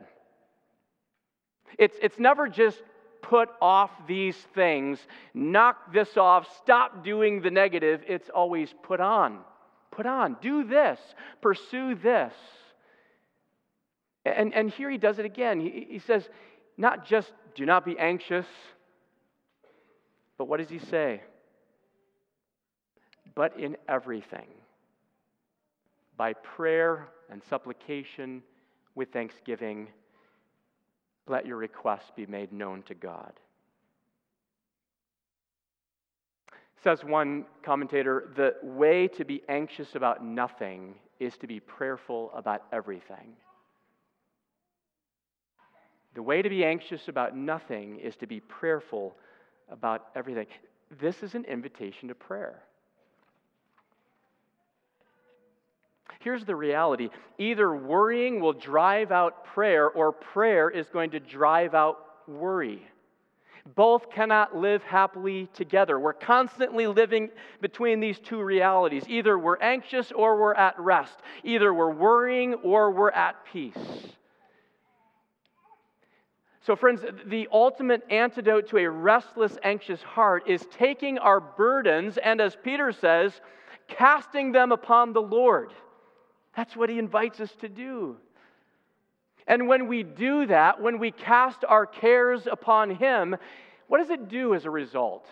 It's, 1.77 1.95
it's 2.01 2.17
never 2.17 2.47
just 2.47 2.81
put 3.21 3.49
off 3.61 3.91
these 4.07 4.37
things, 4.53 4.99
knock 5.33 5.93
this 5.93 6.15
off, 6.15 6.47
stop 6.57 7.03
doing 7.03 7.41
the 7.41 7.51
negative. 7.51 8.01
It's 8.07 8.29
always 8.29 8.73
put 8.83 8.99
on, 8.99 9.39
put 9.91 10.05
on, 10.05 10.37
do 10.41 10.63
this, 10.63 10.99
pursue 11.41 11.95
this. 11.95 12.33
And, 14.25 14.53
and 14.53 14.69
here 14.69 14.89
he 14.89 14.97
does 14.97 15.19
it 15.19 15.25
again. 15.25 15.59
He, 15.59 15.87
he 15.89 15.99
says, 15.99 16.27
not 16.77 17.05
just 17.05 17.31
do 17.55 17.65
not 17.65 17.85
be 17.85 17.97
anxious. 17.97 18.45
But 20.37 20.45
what 20.47 20.59
does 20.59 20.69
he 20.69 20.79
say? 20.79 21.21
But 23.33 23.59
in 23.59 23.77
everything, 23.87 24.47
by 26.17 26.33
prayer 26.33 27.07
and 27.29 27.41
supplication 27.49 28.43
with 28.95 29.09
thanksgiving, 29.11 29.87
let 31.27 31.45
your 31.45 31.57
requests 31.57 32.11
be 32.15 32.25
made 32.25 32.53
known 32.53 32.83
to 32.83 32.93
God. 32.93 33.33
Says 36.83 37.03
one 37.03 37.45
commentator, 37.63 38.31
the 38.35 38.55
way 38.61 39.07
to 39.07 39.25
be 39.25 39.41
anxious 39.49 39.95
about 39.95 40.23
nothing 40.23 40.95
is 41.19 41.35
to 41.37 41.47
be 41.47 41.59
prayerful 41.59 42.31
about 42.35 42.63
everything. 42.71 43.35
The 46.15 46.23
way 46.23 46.41
to 46.41 46.49
be 46.49 46.63
anxious 46.63 47.09
about 47.09 47.35
nothing 47.35 47.99
is 47.99 48.15
to 48.17 48.25
be 48.27 48.39
prayerful 48.39 49.15
about 49.69 50.07
everything. 50.15 50.47
This 50.99 51.21
is 51.21 51.35
an 51.35 51.43
invitation 51.45 52.07
to 52.07 52.15
prayer. 52.15 52.63
Here's 56.21 56.45
the 56.45 56.55
reality 56.55 57.09
either 57.37 57.75
worrying 57.75 58.39
will 58.39 58.53
drive 58.53 59.11
out 59.11 59.45
prayer, 59.45 59.89
or 59.89 60.11
prayer 60.11 60.69
is 60.69 60.87
going 60.87 61.11
to 61.11 61.19
drive 61.19 61.75
out 61.75 61.99
worry. 62.27 62.81
Both 63.75 64.09
cannot 64.09 64.55
live 64.55 64.83
happily 64.83 65.49
together. 65.53 65.99
We're 65.99 66.13
constantly 66.13 66.87
living 66.87 67.29
between 67.61 67.99
these 67.99 68.19
two 68.19 68.41
realities. 68.41 69.03
Either 69.07 69.37
we're 69.37 69.57
anxious 69.57 70.11
or 70.11 70.39
we're 70.39 70.53
at 70.53 70.79
rest. 70.79 71.17
Either 71.43 71.73
we're 71.73 71.91
worrying 71.91 72.53
or 72.55 72.91
we're 72.91 73.11
at 73.11 73.35
peace. 73.51 73.73
So, 76.65 76.75
friends, 76.75 77.05
the 77.27 77.47
ultimate 77.51 78.01
antidote 78.09 78.69
to 78.69 78.77
a 78.77 78.89
restless, 78.89 79.55
anxious 79.61 80.01
heart 80.01 80.49
is 80.49 80.65
taking 80.71 81.19
our 81.19 81.39
burdens 81.39 82.17
and, 82.17 82.41
as 82.41 82.57
Peter 82.63 82.91
says, 82.91 83.39
casting 83.87 84.51
them 84.51 84.71
upon 84.71 85.13
the 85.13 85.21
Lord. 85.21 85.71
That's 86.57 86.75
what 86.75 86.89
he 86.89 86.97
invites 86.97 87.39
us 87.39 87.51
to 87.61 87.69
do. 87.69 88.17
And 89.45 89.67
when 89.67 89.87
we 89.87 90.01
do 90.01 90.47
that, 90.47 90.81
when 90.81 90.97
we 90.97 91.11
cast 91.11 91.63
our 91.65 91.85
cares 91.85 92.47
upon 92.51 92.95
him, 92.95 93.35
what 93.87 93.99
does 93.99 94.09
it 94.09 94.27
do 94.27 94.55
as 94.55 94.65
a 94.65 94.71
result? 94.71 95.27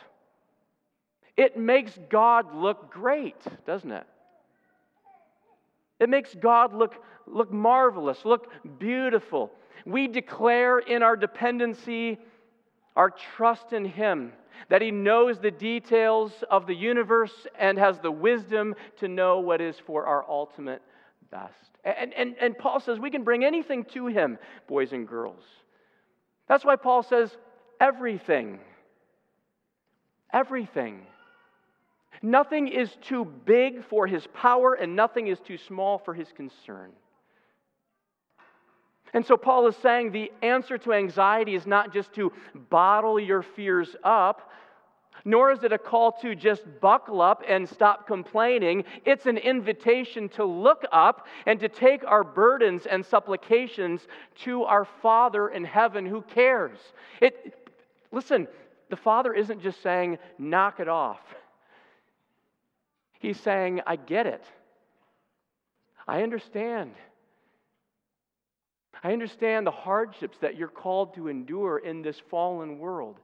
It 1.36 1.58
makes 1.58 1.98
God 2.10 2.54
look 2.54 2.92
great, 2.92 3.42
doesn't 3.66 3.92
it? 3.92 4.06
It 6.00 6.10
makes 6.10 6.36
God 6.36 6.76
look, 6.76 6.94
look 7.26 7.52
marvelous, 7.52 8.24
look 8.24 8.52
beautiful. 8.78 9.52
We 9.86 10.08
declare 10.08 10.80
in 10.80 11.04
our 11.04 11.16
dependency 11.16 12.20
our 12.96 13.10
trust 13.10 13.74
in 13.74 13.86
Him, 13.86 14.34
that 14.70 14.82
He 14.82 14.92
knows 14.92 15.40
the 15.40 15.52
details 15.52 16.32
of 16.50 16.68
the 16.68 16.76
universe 16.76 17.48
and 17.58 17.78
has 17.78 18.00
the 18.00 18.12
wisdom 18.12 18.76
to 19.00 19.08
know 19.08 19.40
what 19.40 19.62
is 19.62 19.76
for 19.86 20.06
our 20.06 20.24
ultimate 20.30 20.82
best. 21.32 21.54
And, 21.84 22.14
and, 22.14 22.36
and 22.40 22.58
Paul 22.58 22.80
says 22.80 23.00
we 23.00 23.12
can 23.12 23.24
bring 23.24 23.44
anything 23.44 23.84
to 23.94 24.08
Him, 24.08 24.38
boys 24.68 24.94
and 24.94 25.08
girls. 25.08 25.44
That's 26.48 26.64
why 26.64 26.76
Paul 26.76 27.04
says 27.04 27.36
everything. 27.80 28.60
Everything. 30.32 31.02
Nothing 32.22 32.70
is 32.70 32.90
too 33.02 33.26
big 33.26 33.84
for 33.84 34.08
his 34.08 34.26
power, 34.34 34.76
and 34.76 34.96
nothing 34.96 35.28
is 35.28 35.40
too 35.40 35.58
small 35.58 35.98
for 35.98 36.14
his 36.14 36.32
concern. 36.32 36.92
And 39.14 39.26
so 39.26 39.38
Paul 39.38 39.68
is 39.68 39.76
saying 39.78 40.12
the 40.12 40.32
answer 40.42 40.78
to 40.80 40.94
anxiety 40.94 41.56
is 41.56 41.68
not 41.68 41.94
just 41.94 42.14
to 42.14 42.32
bottle 42.70 43.20
your 43.20 43.44
fears 43.44 43.96
up, 44.04 44.52
nor 45.26 45.52
is 45.52 45.64
it 45.64 45.72
a 45.72 45.78
call 45.78 46.12
to 46.22 46.36
just 46.36 46.64
buckle 46.82 47.22
up 47.22 47.44
and 47.48 47.70
stop 47.70 48.08
complaining. 48.08 48.84
It's 49.06 49.26
an 49.26 49.38
invitation 49.38 50.28
to 50.30 50.44
look 50.44 50.84
up 50.92 51.28
and 51.46 51.60
to 51.60 51.70
take 51.70 52.04
our 52.06 52.24
burdens 52.24 52.86
and 52.86 53.06
supplications 53.06 54.06
to 54.44 54.64
our 54.64 54.86
Father 55.02 55.48
in 55.48 55.64
heaven 55.64 56.06
who 56.06 56.24
cares. 56.24 56.78
It, 57.22 57.72
listen, 58.12 58.48
the 58.90 58.96
Father 58.98 59.34
isn't 59.34 59.62
just 59.62 59.82
saying, 59.82 60.18
knock 60.38 60.80
it 60.80 60.90
off. 60.90 61.22
He's 63.20 63.40
saying, 63.40 63.82
I 63.88 63.96
get 63.96 64.28
it. 64.28 64.44
I 66.06 66.24
understand. 66.24 66.92
I 69.04 69.12
understand 69.12 69.68
the 69.68 69.72
hardships 69.72 70.38
that 70.40 70.56
you're 70.58 70.70
called 70.70 71.16
to 71.16 71.28
endure 71.28 71.78
in 71.78 72.02
this 72.02 72.18
fallen 72.32 72.80
world. 72.80 73.20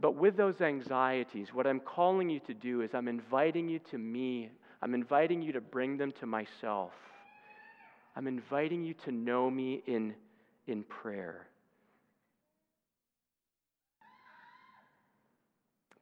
But 0.00 0.16
with 0.16 0.36
those 0.36 0.60
anxieties, 0.62 1.52
what 1.52 1.66
I'm 1.66 1.80
calling 1.80 2.30
you 2.30 2.40
to 2.40 2.54
do 2.54 2.80
is 2.80 2.94
I'm 2.94 3.08
inviting 3.08 3.68
you 3.68 3.78
to 3.90 3.98
me. 3.98 4.50
I'm 4.80 4.94
inviting 4.94 5.42
you 5.42 5.52
to 5.52 5.60
bring 5.60 5.98
them 5.98 6.12
to 6.20 6.26
myself. 6.26 6.92
I'm 8.16 8.26
inviting 8.26 8.84
you 8.84 8.94
to 9.04 9.12
know 9.12 9.50
me 9.50 9.82
in, 9.86 10.14
in 10.66 10.82
prayer. 10.84 11.46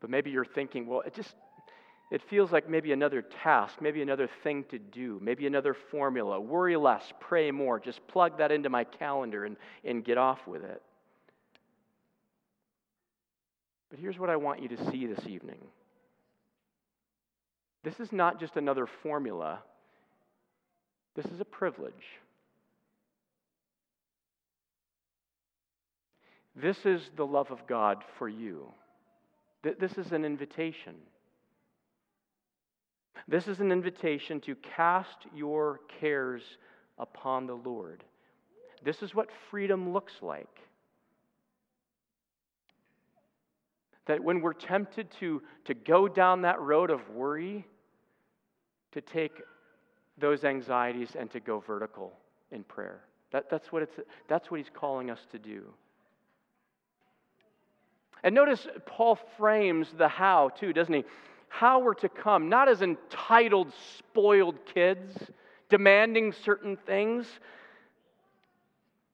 But 0.00 0.08
maybe 0.08 0.30
you're 0.30 0.44
thinking, 0.44 0.86
well, 0.86 1.00
it 1.00 1.14
just 1.14 1.34
it 2.12 2.20
feels 2.28 2.52
like 2.52 2.68
maybe 2.68 2.92
another 2.92 3.22
task, 3.22 3.80
maybe 3.80 4.02
another 4.02 4.28
thing 4.42 4.64
to 4.64 4.78
do, 4.78 5.18
maybe 5.22 5.46
another 5.46 5.72
formula. 5.72 6.38
Worry 6.38 6.76
less, 6.76 7.10
pray 7.20 7.50
more. 7.50 7.80
Just 7.80 8.06
plug 8.06 8.36
that 8.36 8.52
into 8.52 8.68
my 8.68 8.84
calendar 8.84 9.46
and, 9.46 9.56
and 9.82 10.04
get 10.04 10.18
off 10.18 10.46
with 10.46 10.62
it. 10.62 10.82
But 13.88 13.98
here's 13.98 14.18
what 14.18 14.28
I 14.28 14.36
want 14.36 14.60
you 14.60 14.68
to 14.68 14.90
see 14.90 15.06
this 15.06 15.26
evening 15.26 15.60
this 17.82 17.98
is 17.98 18.12
not 18.12 18.38
just 18.38 18.56
another 18.56 18.86
formula, 18.86 19.60
this 21.16 21.24
is 21.24 21.40
a 21.40 21.46
privilege. 21.46 21.94
This 26.54 26.84
is 26.84 27.00
the 27.16 27.26
love 27.26 27.50
of 27.50 27.66
God 27.66 28.04
for 28.18 28.28
you. 28.28 28.66
This 29.62 29.96
is 29.96 30.12
an 30.12 30.26
invitation. 30.26 30.92
This 33.28 33.48
is 33.48 33.60
an 33.60 33.70
invitation 33.72 34.40
to 34.42 34.54
cast 34.56 35.26
your 35.34 35.80
cares 36.00 36.42
upon 36.98 37.46
the 37.46 37.54
Lord. 37.54 38.04
This 38.84 39.02
is 39.02 39.14
what 39.14 39.28
freedom 39.50 39.92
looks 39.92 40.14
like. 40.22 40.60
That 44.06 44.22
when 44.22 44.40
we're 44.40 44.52
tempted 44.52 45.10
to, 45.20 45.42
to 45.66 45.74
go 45.74 46.08
down 46.08 46.42
that 46.42 46.60
road 46.60 46.90
of 46.90 47.08
worry, 47.10 47.64
to 48.92 49.00
take 49.00 49.40
those 50.18 50.44
anxieties 50.44 51.10
and 51.18 51.30
to 51.30 51.40
go 51.40 51.60
vertical 51.60 52.12
in 52.50 52.64
prayer. 52.64 53.00
That, 53.30 53.48
that's, 53.50 53.72
what 53.72 53.82
it's, 53.82 53.94
that's 54.28 54.50
what 54.50 54.58
he's 54.58 54.70
calling 54.72 55.10
us 55.10 55.20
to 55.30 55.38
do. 55.38 55.64
And 58.22 58.34
notice 58.34 58.66
Paul 58.86 59.18
frames 59.38 59.88
the 59.96 60.08
how 60.08 60.50
too, 60.50 60.72
doesn't 60.72 60.94
he? 60.94 61.04
How 61.52 61.80
we're 61.80 61.92
to 61.92 62.08
come, 62.08 62.48
not 62.48 62.66
as 62.66 62.80
entitled, 62.80 63.72
spoiled 63.98 64.56
kids 64.64 65.14
demanding 65.68 66.32
certain 66.32 66.78
things. 66.86 67.26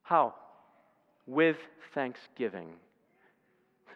How? 0.03 0.35
With 1.27 1.57
thanksgiving. 1.95 2.69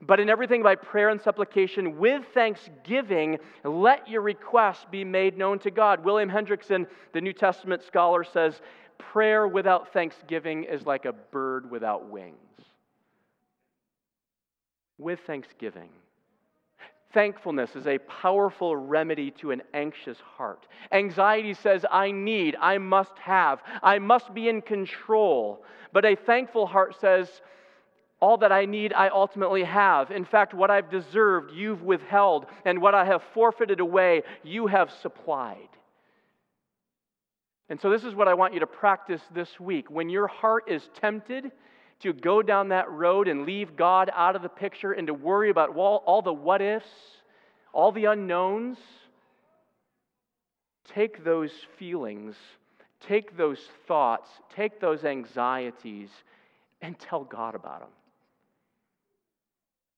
But 0.00 0.18
in 0.18 0.28
everything 0.28 0.60
by 0.60 0.74
prayer 0.74 1.10
and 1.10 1.20
supplication, 1.20 1.98
with 1.98 2.24
thanksgiving, 2.34 3.38
let 3.62 4.08
your 4.08 4.22
requests 4.22 4.86
be 4.90 5.04
made 5.04 5.38
known 5.38 5.60
to 5.60 5.70
God. 5.70 6.04
William 6.04 6.28
Hendriksen, 6.28 6.88
the 7.12 7.20
New 7.20 7.32
Testament 7.32 7.84
scholar, 7.84 8.24
says, 8.24 8.60
Prayer 8.98 9.46
without 9.46 9.92
thanksgiving 9.92 10.64
is 10.64 10.84
like 10.84 11.04
a 11.04 11.12
bird 11.12 11.70
without 11.70 12.10
wings. 12.10 12.36
With 14.98 15.20
thanksgiving. 15.28 15.90
Thankfulness 17.12 17.76
is 17.76 17.86
a 17.86 17.98
powerful 17.98 18.74
remedy 18.74 19.30
to 19.32 19.50
an 19.50 19.62
anxious 19.74 20.18
heart. 20.36 20.66
Anxiety 20.92 21.54
says, 21.54 21.84
I 21.90 22.10
need, 22.10 22.56
I 22.60 22.78
must 22.78 23.18
have, 23.18 23.62
I 23.82 23.98
must 23.98 24.32
be 24.32 24.48
in 24.48 24.62
control. 24.62 25.64
But 25.92 26.06
a 26.06 26.16
thankful 26.16 26.66
heart 26.66 26.98
says, 27.00 27.28
all 28.22 28.38
that 28.38 28.52
I 28.52 28.64
need, 28.64 28.92
I 28.92 29.08
ultimately 29.08 29.64
have. 29.64 30.12
In 30.12 30.24
fact, 30.24 30.54
what 30.54 30.70
I've 30.70 30.90
deserved, 30.90 31.52
you've 31.52 31.82
withheld, 31.82 32.46
and 32.64 32.80
what 32.80 32.94
I 32.94 33.04
have 33.04 33.22
forfeited 33.34 33.80
away, 33.80 34.22
you 34.44 34.68
have 34.68 34.92
supplied. 35.02 35.68
And 37.68 37.80
so, 37.80 37.90
this 37.90 38.04
is 38.04 38.14
what 38.14 38.28
I 38.28 38.34
want 38.34 38.54
you 38.54 38.60
to 38.60 38.66
practice 38.66 39.22
this 39.34 39.58
week. 39.58 39.90
When 39.90 40.08
your 40.08 40.28
heart 40.28 40.64
is 40.68 40.88
tempted, 41.00 41.50
to 42.02 42.12
go 42.12 42.42
down 42.42 42.68
that 42.68 42.90
road 42.90 43.28
and 43.28 43.46
leave 43.46 43.76
God 43.76 44.10
out 44.14 44.36
of 44.36 44.42
the 44.42 44.48
picture 44.48 44.92
and 44.92 45.06
to 45.06 45.14
worry 45.14 45.50
about 45.50 45.76
all, 45.76 46.02
all 46.06 46.22
the 46.22 46.32
what 46.32 46.60
ifs, 46.60 46.86
all 47.72 47.92
the 47.92 48.06
unknowns, 48.06 48.78
take 50.92 51.24
those 51.24 51.52
feelings, 51.78 52.34
take 53.00 53.36
those 53.36 53.60
thoughts, 53.86 54.28
take 54.54 54.80
those 54.80 55.04
anxieties, 55.04 56.10
and 56.80 56.98
tell 56.98 57.24
God 57.24 57.54
about 57.54 57.80
them. 57.80 57.90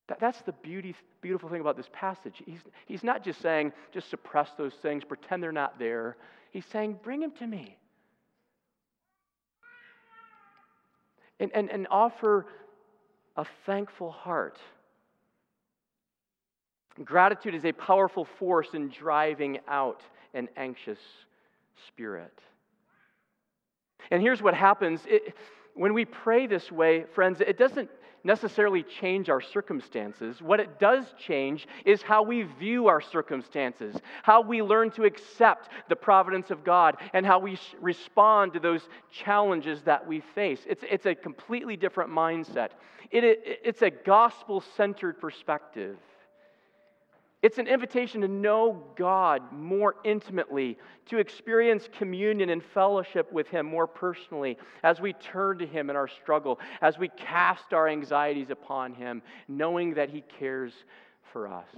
That, 0.07 0.19
that's 0.19 0.41
the 0.41 0.51
beauty, 0.51 0.95
beautiful 1.21 1.49
thing 1.49 1.61
about 1.61 1.77
this 1.77 1.89
passage. 1.91 2.43
He's, 2.45 2.59
he's 2.85 3.03
not 3.03 3.23
just 3.23 3.41
saying, 3.41 3.73
just 3.91 4.09
suppress 4.09 4.51
those 4.57 4.73
things, 4.75 5.03
pretend 5.03 5.41
they're 5.41 5.51
not 5.51 5.79
there. 5.79 6.17
He's 6.51 6.65
saying, 6.65 6.99
bring 7.01 7.19
them 7.19 7.31
to 7.39 7.47
me. 7.47 7.77
And, 11.39 11.51
and, 11.53 11.69
and 11.69 11.87
offer 11.89 12.47
a 13.35 13.45
thankful 13.65 14.11
heart. 14.11 14.59
Gratitude 17.03 17.53
is 17.55 17.65
a 17.65 17.73
powerful 17.73 18.23
force 18.23 18.69
in 18.73 18.89
driving 18.89 19.59
out 19.67 20.01
an 20.33 20.47
anxious 20.55 20.99
spirit. 21.87 22.39
And 24.11 24.21
here's 24.21 24.41
what 24.41 24.53
happens 24.53 25.01
it, 25.05 25.35
when 25.73 25.93
we 25.93 26.05
pray 26.05 26.47
this 26.47 26.71
way, 26.71 27.03
friends, 27.13 27.41
it 27.41 27.57
doesn't 27.57 27.89
necessarily 28.25 28.83
change 28.83 29.29
our 29.29 29.39
circumstances. 29.39 30.41
What 30.41 30.59
it 30.59 30.79
does 30.79 31.05
change 31.17 31.67
is 31.85 32.01
how 32.01 32.23
we 32.23 32.41
view 32.41 32.87
our 32.87 32.99
circumstances, 32.99 33.95
how 34.23 34.41
we 34.41 34.61
learn 34.61 34.91
to 34.91 35.03
accept 35.03 35.69
the 35.87 35.95
providence 35.95 36.49
of 36.51 36.63
God, 36.63 36.97
and 37.13 37.25
how 37.25 37.39
we 37.39 37.57
respond 37.79 38.53
to 38.53 38.59
those 38.59 38.81
challenges 39.11 39.83
that 39.83 40.05
we 40.05 40.19
face. 40.19 40.59
It's, 40.67 40.83
it's 40.89 41.05
a 41.05 41.15
completely 41.15 41.77
different 41.77 42.09
mindset. 42.09 42.71
It, 43.11 43.23
it, 43.23 43.59
it's 43.63 43.83
a 43.83 43.91
gospel 43.91 44.61
centered 44.75 45.21
perspective. 45.21 45.97
It's 47.45 47.59
an 47.59 47.67
invitation 47.67 48.21
to 48.21 48.27
know 48.27 48.81
God 48.95 49.53
more 49.53 49.97
intimately, 50.03 50.79
to 51.05 51.19
experience 51.19 51.87
communion 51.95 52.49
and 52.49 52.63
fellowship 52.63 53.31
with 53.31 53.47
Him 53.49 53.67
more 53.67 53.85
personally 53.85 54.57
as 54.81 54.99
we 54.99 55.13
turn 55.13 55.59
to 55.59 55.67
Him 55.67 55.91
in 55.91 55.95
our 55.95 56.07
struggle, 56.07 56.59
as 56.81 56.97
we 56.97 57.07
cast 57.09 57.71
our 57.71 57.87
anxieties 57.87 58.49
upon 58.49 58.95
Him, 58.95 59.21
knowing 59.47 59.93
that 59.93 60.09
He 60.09 60.21
cares 60.21 60.73
for 61.31 61.47
us. 61.47 61.69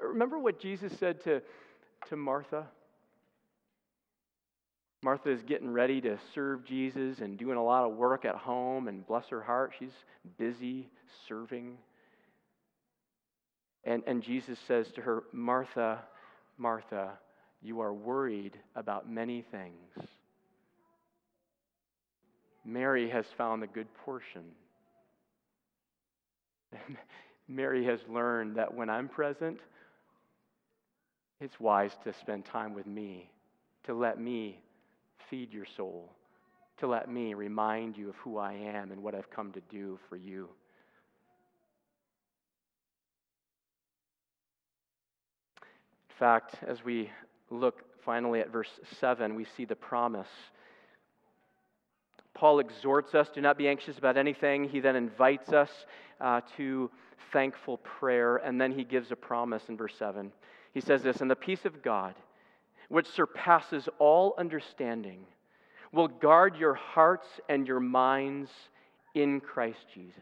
Remember 0.00 0.36
what 0.36 0.58
Jesus 0.58 0.92
said 0.98 1.22
to, 1.22 1.40
to 2.08 2.16
Martha? 2.16 2.66
Martha 5.04 5.30
is 5.30 5.44
getting 5.44 5.70
ready 5.70 6.00
to 6.00 6.18
serve 6.34 6.64
Jesus 6.64 7.20
and 7.20 7.38
doing 7.38 7.56
a 7.56 7.62
lot 7.62 7.84
of 7.84 7.96
work 7.96 8.24
at 8.24 8.34
home, 8.34 8.88
and 8.88 9.06
bless 9.06 9.28
her 9.28 9.42
heart, 9.42 9.74
she's 9.78 9.94
busy 10.38 10.88
serving. 11.28 11.78
And, 13.86 14.02
and 14.06 14.20
Jesus 14.20 14.58
says 14.66 14.88
to 14.96 15.00
her, 15.00 15.22
Martha, 15.32 16.00
Martha, 16.58 17.12
you 17.62 17.80
are 17.80 17.94
worried 17.94 18.58
about 18.74 19.08
many 19.08 19.42
things. 19.50 20.08
Mary 22.64 23.08
has 23.08 23.24
found 23.38 23.62
the 23.62 23.68
good 23.68 23.86
portion. 24.04 24.42
Mary 27.48 27.84
has 27.84 28.00
learned 28.08 28.56
that 28.56 28.74
when 28.74 28.90
I'm 28.90 29.08
present, 29.08 29.60
it's 31.40 31.60
wise 31.60 31.92
to 32.02 32.12
spend 32.12 32.44
time 32.44 32.74
with 32.74 32.86
me, 32.86 33.30
to 33.84 33.94
let 33.94 34.20
me 34.20 34.58
feed 35.30 35.52
your 35.52 35.66
soul, 35.76 36.10
to 36.78 36.88
let 36.88 37.08
me 37.08 37.34
remind 37.34 37.96
you 37.96 38.08
of 38.08 38.16
who 38.16 38.36
I 38.36 38.54
am 38.54 38.90
and 38.90 39.00
what 39.00 39.14
I've 39.14 39.30
come 39.30 39.52
to 39.52 39.60
do 39.70 40.00
for 40.08 40.16
you. 40.16 40.48
Fact, 46.18 46.56
as 46.66 46.84
we 46.84 47.10
look 47.50 47.82
finally 48.04 48.40
at 48.40 48.50
verse 48.50 48.70
7, 49.00 49.34
we 49.34 49.46
see 49.56 49.64
the 49.64 49.76
promise. 49.76 50.28
Paul 52.34 52.58
exhorts 52.58 53.14
us 53.14 53.28
do 53.34 53.40
not 53.40 53.58
be 53.58 53.68
anxious 53.68 53.98
about 53.98 54.16
anything. 54.16 54.68
He 54.68 54.80
then 54.80 54.96
invites 54.96 55.52
us 55.52 55.70
uh, 56.20 56.42
to 56.56 56.90
thankful 57.32 57.78
prayer, 57.78 58.36
and 58.36 58.60
then 58.60 58.72
he 58.72 58.84
gives 58.84 59.10
a 59.10 59.16
promise 59.16 59.62
in 59.68 59.76
verse 59.76 59.94
7. 59.98 60.32
He 60.72 60.80
says 60.80 61.02
this 61.02 61.20
And 61.20 61.30
the 61.30 61.36
peace 61.36 61.64
of 61.64 61.82
God, 61.82 62.14
which 62.88 63.08
surpasses 63.08 63.88
all 63.98 64.34
understanding, 64.38 65.20
will 65.92 66.08
guard 66.08 66.56
your 66.56 66.74
hearts 66.74 67.26
and 67.48 67.66
your 67.66 67.80
minds 67.80 68.50
in 69.14 69.40
Christ 69.40 69.86
Jesus. 69.94 70.20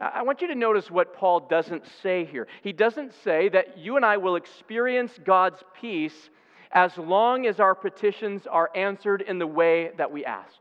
I 0.00 0.22
want 0.22 0.42
you 0.42 0.48
to 0.48 0.54
notice 0.54 0.90
what 0.90 1.14
Paul 1.14 1.40
doesn't 1.40 1.84
say 2.02 2.24
here. 2.24 2.46
He 2.62 2.72
doesn't 2.72 3.14
say 3.24 3.48
that 3.48 3.78
you 3.78 3.96
and 3.96 4.04
I 4.04 4.18
will 4.18 4.36
experience 4.36 5.18
God's 5.24 5.62
peace 5.80 6.30
as 6.70 6.96
long 6.98 7.46
as 7.46 7.60
our 7.60 7.74
petitions 7.74 8.46
are 8.46 8.70
answered 8.74 9.22
in 9.22 9.38
the 9.38 9.46
way 9.46 9.92
that 9.96 10.12
we 10.12 10.24
asked. 10.24 10.60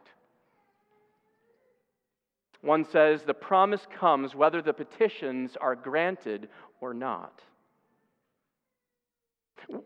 One 2.61 2.85
says 2.85 3.23
the 3.23 3.33
promise 3.33 3.85
comes 3.99 4.33
whether 4.33 4.61
the 4.61 4.73
petitions 4.73 5.57
are 5.59 5.75
granted 5.75 6.49
or 6.81 6.93
not. 6.93 7.41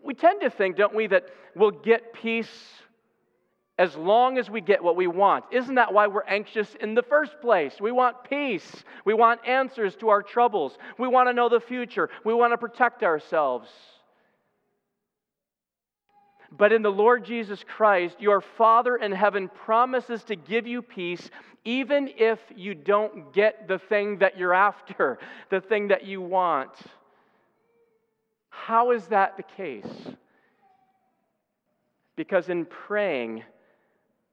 We 0.02 0.14
tend 0.14 0.40
to 0.42 0.50
think, 0.50 0.76
don't 0.76 0.94
we, 0.94 1.06
that 1.08 1.26
we'll 1.56 1.70
get 1.70 2.12
peace 2.12 2.48
as 3.80 3.96
long 3.96 4.36
as 4.36 4.50
we 4.50 4.60
get 4.60 4.84
what 4.84 4.94
we 4.94 5.06
want. 5.06 5.42
Isn't 5.50 5.76
that 5.76 5.94
why 5.94 6.06
we're 6.06 6.24
anxious 6.24 6.68
in 6.80 6.94
the 6.94 7.02
first 7.02 7.40
place? 7.40 7.80
We 7.80 7.92
want 7.92 8.24
peace. 8.28 8.84
We 9.06 9.14
want 9.14 9.40
answers 9.48 9.96
to 9.96 10.10
our 10.10 10.22
troubles. 10.22 10.76
We 10.98 11.08
want 11.08 11.30
to 11.30 11.32
know 11.32 11.48
the 11.48 11.60
future. 11.60 12.10
We 12.22 12.34
want 12.34 12.52
to 12.52 12.58
protect 12.58 13.02
ourselves. 13.02 13.70
But 16.52 16.74
in 16.74 16.82
the 16.82 16.92
Lord 16.92 17.24
Jesus 17.24 17.64
Christ, 17.66 18.16
your 18.20 18.42
Father 18.42 18.96
in 18.96 19.12
heaven 19.12 19.48
promises 19.48 20.24
to 20.24 20.36
give 20.36 20.66
you 20.66 20.82
peace 20.82 21.30
even 21.64 22.10
if 22.18 22.38
you 22.54 22.74
don't 22.74 23.32
get 23.32 23.66
the 23.66 23.78
thing 23.78 24.18
that 24.18 24.36
you're 24.36 24.52
after, 24.52 25.18
the 25.48 25.62
thing 25.62 25.88
that 25.88 26.04
you 26.04 26.20
want. 26.20 26.72
How 28.50 28.90
is 28.90 29.06
that 29.06 29.38
the 29.38 29.42
case? 29.42 29.86
Because 32.14 32.50
in 32.50 32.66
praying, 32.66 33.42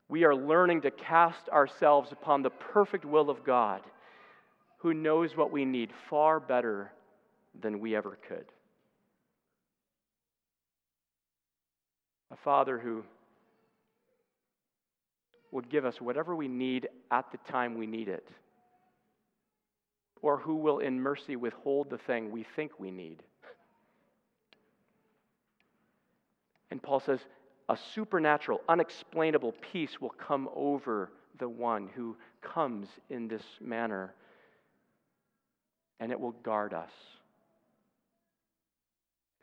we 0.08 0.24
are 0.24 0.34
learning 0.34 0.82
to 0.82 0.90
cast 0.90 1.48
ourselves 1.50 2.12
upon 2.12 2.42
the 2.42 2.50
perfect 2.50 3.04
will 3.04 3.28
of 3.28 3.44
God, 3.44 3.82
who 4.78 4.94
knows 4.94 5.36
what 5.36 5.50
we 5.50 5.64
need 5.64 5.90
far 6.08 6.40
better 6.40 6.90
than 7.60 7.80
we 7.80 7.94
ever 7.94 8.16
could. 8.28 8.46
A 12.30 12.36
Father 12.36 12.78
who 12.78 13.04
would 15.50 15.68
give 15.70 15.84
us 15.84 16.00
whatever 16.00 16.34
we 16.34 16.48
need 16.48 16.88
at 17.10 17.30
the 17.32 17.38
time 17.50 17.76
we 17.76 17.86
need 17.86 18.08
it, 18.08 18.28
or 20.20 20.38
who 20.38 20.56
will 20.56 20.78
in 20.78 21.00
mercy 21.00 21.36
withhold 21.36 21.90
the 21.90 21.98
thing 21.98 22.30
we 22.30 22.44
think 22.56 22.72
we 22.78 22.90
need. 22.90 23.22
And 26.70 26.82
Paul 26.82 27.00
says, 27.00 27.20
a 27.68 27.76
supernatural, 27.94 28.60
unexplainable 28.68 29.54
peace 29.72 30.00
will 30.00 30.10
come 30.10 30.48
over 30.54 31.10
the 31.38 31.48
one 31.48 31.88
who 31.94 32.16
comes 32.40 32.88
in 33.10 33.28
this 33.28 33.42
manner, 33.60 34.14
and 36.00 36.10
it 36.10 36.18
will 36.18 36.32
guard 36.32 36.72
us. 36.72 36.90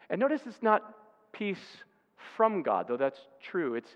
And 0.10 0.20
notice 0.20 0.42
it's 0.46 0.62
not 0.62 0.96
peace 1.32 1.58
from 2.36 2.64
God, 2.64 2.88
though 2.88 2.98
that's 2.98 3.20
true. 3.42 3.76
It's, 3.76 3.96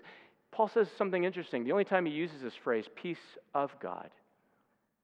Paul 0.52 0.68
says 0.68 0.88
something 0.96 1.24
interesting. 1.24 1.64
The 1.64 1.72
only 1.72 1.84
time 1.84 2.06
he 2.06 2.12
uses 2.12 2.40
this 2.40 2.54
phrase, 2.54 2.86
peace 2.94 3.18
of 3.54 3.72
God, 3.80 4.10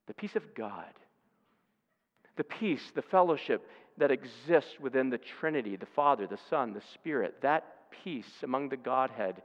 the 0.06 0.14
peace 0.14 0.36
of 0.36 0.54
God, 0.54 0.92
the 2.36 2.44
peace, 2.44 2.92
the 2.94 3.02
fellowship 3.02 3.66
that 3.98 4.10
exists 4.10 4.78
within 4.80 5.10
the 5.10 5.18
Trinity, 5.18 5.76
the 5.76 5.86
Father, 5.86 6.26
the 6.26 6.38
Son, 6.50 6.72
the 6.72 6.82
Spirit, 6.94 7.36
that 7.42 7.75
peace 8.04 8.42
among 8.42 8.68
the 8.68 8.76
Godhead 8.76 9.42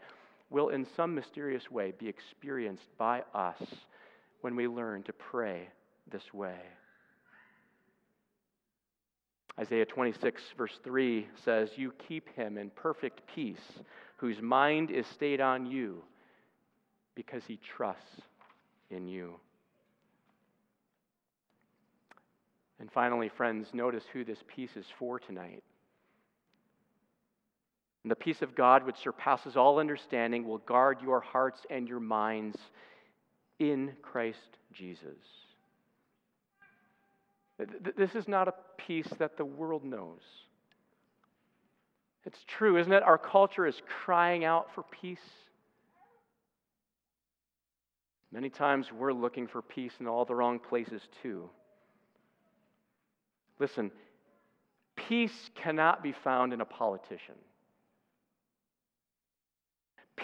will, 0.50 0.70
in 0.70 0.86
some 0.96 1.16
mysterious 1.16 1.72
way, 1.72 1.94
be 1.98 2.08
experienced 2.08 2.88
by 2.98 3.24
us 3.34 3.62
when 4.42 4.56
we 4.56 4.68
learn 4.68 5.04
to 5.04 5.14
pray 5.14 5.70
this 6.12 6.34
way. 6.34 6.58
Isaiah 9.60 9.86
26, 9.86 10.42
verse 10.58 10.80
3 10.84 11.28
says, 11.44 11.70
You 11.76 11.94
keep 12.08 12.30
him 12.36 12.58
in 12.58 12.70
perfect 12.72 13.22
peace, 13.34 13.82
whose 14.18 14.42
mind 14.42 14.92
is 14.92 15.06
stayed 15.08 15.42
on 15.42 15.66
you, 15.66 16.04
because 17.16 17.44
he 17.46 17.60
trusts 17.76 18.22
in 18.90 19.08
you. 19.08 19.36
And 22.80 22.92
finally, 22.92 23.30
friends, 23.30 23.68
notice 23.74 24.04
who 24.12 24.24
this 24.24 24.44
peace 24.48 24.76
is 24.76 24.86
for 24.98 25.20
tonight. 25.20 25.64
And 28.04 28.12
the 28.12 28.16
peace 28.16 28.42
of 28.42 28.56
God, 28.56 28.86
which 28.86 28.98
surpasses 28.98 29.56
all 29.56 29.80
understanding, 29.80 30.48
will 30.48 30.58
guard 30.60 31.02
your 31.02 31.22
hearts 31.22 31.62
and 31.70 31.88
your 31.88 32.00
minds 32.00 32.58
in 33.60 33.94
Christ 34.02 34.58
Jesus. 34.74 35.20
This 37.96 38.16
is 38.16 38.28
not 38.28 38.48
a 38.48 38.54
peace 38.78 39.10
that 39.20 39.38
the 39.38 39.46
world 39.46 39.86
knows. 39.86 40.22
It's 42.26 42.44
true, 42.48 42.78
isn't 42.78 42.92
it? 42.92 43.04
Our 43.04 43.20
culture 43.20 43.68
is 43.68 43.82
crying 44.04 44.46
out 44.46 44.74
for 44.74 44.84
peace. 44.84 45.20
Many 48.32 48.50
times 48.50 48.92
we're 48.92 49.14
looking 49.14 49.48
for 49.48 49.62
peace 49.62 49.94
in 50.00 50.08
all 50.08 50.26
the 50.26 50.34
wrong 50.34 50.58
places, 50.58 51.02
too. 51.22 51.50
Listen, 53.60 53.92
peace 54.96 55.52
cannot 55.54 56.02
be 56.02 56.14
found 56.24 56.54
in 56.54 56.62
a 56.62 56.66
politician. 56.66 57.36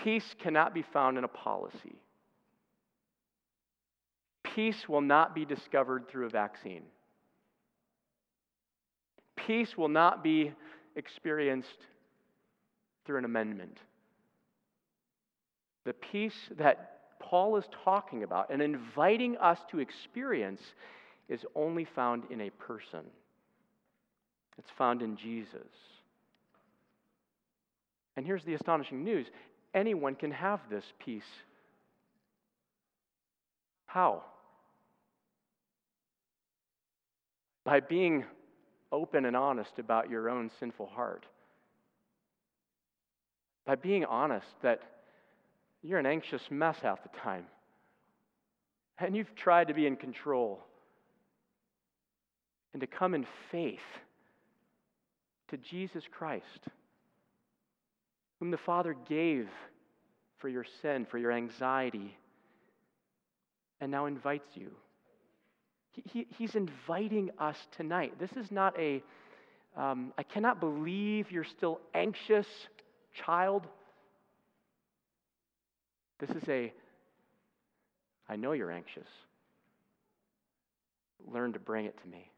Peace 0.04 0.36
cannot 0.42 0.74
be 0.74 0.84
found 0.94 1.18
in 1.18 1.24
a 1.24 1.28
policy. 1.28 1.96
Peace 4.44 4.88
will 4.88 5.02
not 5.02 5.36
be 5.36 5.46
discovered 5.46 6.08
through 6.10 6.26
a 6.26 6.30
vaccine. 6.30 6.84
Peace 9.36 9.78
will 9.78 9.88
not 9.88 10.24
be 10.24 10.52
experienced 10.96 11.86
through 13.06 13.18
an 13.18 13.26
amendment. 13.26 13.78
The 15.86 15.94
peace 15.94 16.50
that 16.58 16.98
Paul 17.20 17.56
is 17.58 17.66
talking 17.84 18.24
about 18.24 18.50
and 18.50 18.62
inviting 18.62 19.38
us 19.38 19.60
to 19.72 19.80
experience 19.80 20.62
is 21.30 21.46
only 21.56 21.86
found 21.86 22.24
in 22.30 22.42
a 22.42 22.50
person. 22.50 23.06
It's 24.58 24.70
found 24.78 25.02
in 25.02 25.16
Jesus. 25.16 25.68
And 28.16 28.26
here's 28.26 28.44
the 28.44 28.56
astonishing 28.56 29.04
news 29.04 29.28
anyone 29.74 30.16
can 30.16 30.32
have 30.32 30.60
this 30.70 30.86
peace. 31.04 31.24
How? 33.86 34.24
By 37.64 37.80
being 37.80 38.26
open 38.92 39.26
and 39.26 39.36
honest 39.36 39.80
about 39.80 40.10
your 40.10 40.30
own 40.30 40.50
sinful 40.60 40.88
heart. 40.88 41.26
By 43.66 43.76
being 43.76 44.06
honest 44.06 44.48
that 44.62 44.82
you're 45.84 46.00
an 46.00 46.06
anxious 46.06 46.42
mess 46.50 46.78
half 46.82 47.04
the 47.04 47.20
time. 47.20 47.46
And 49.00 49.16
you've 49.16 49.36
tried 49.36 49.68
to 49.68 49.74
be 49.74 49.86
in 49.86 49.96
control. 49.96 50.60
And 52.74 52.82
to 52.82 52.88
come 52.88 53.14
in 53.14 53.26
faith 53.52 53.80
to 55.50 55.58
Jesus 55.58 56.04
Christ 56.12 56.68
whom 58.40 58.52
the 58.52 58.58
Father 58.58 58.96
gave 59.08 59.50
for 60.38 60.50
your 60.50 60.66
sin, 60.82 61.06
for 61.10 61.18
your 61.18 61.32
anxiety, 61.32 62.16
and 63.82 63.92
now 63.92 64.06
invites 64.06 64.50
you. 64.56 64.72
He, 65.92 66.04
he, 66.06 66.28
he's 66.38 66.56
inviting 66.56 67.32
us 67.40 67.58
tonight. 67.76 68.20
This 68.20 68.32
is 68.34 68.52
not 68.52 68.78
a, 68.80 69.02
um, 69.76 70.14
I 70.18 70.24
cannot 70.24 70.60
believe 70.60 71.32
you're 71.32 71.44
still 71.44 71.80
anxious, 71.94 72.48
child. 73.14 73.68
This 76.20 76.30
is 76.32 76.48
a, 76.48 76.72
I 78.30 78.36
know 78.36 78.52
you're 78.52 78.72
anxious. 78.72 79.08
Learn 81.28 81.54
to 81.54 81.60
bring 81.60 81.86
it 81.86 82.00
to 82.02 82.08
me. 82.08 82.30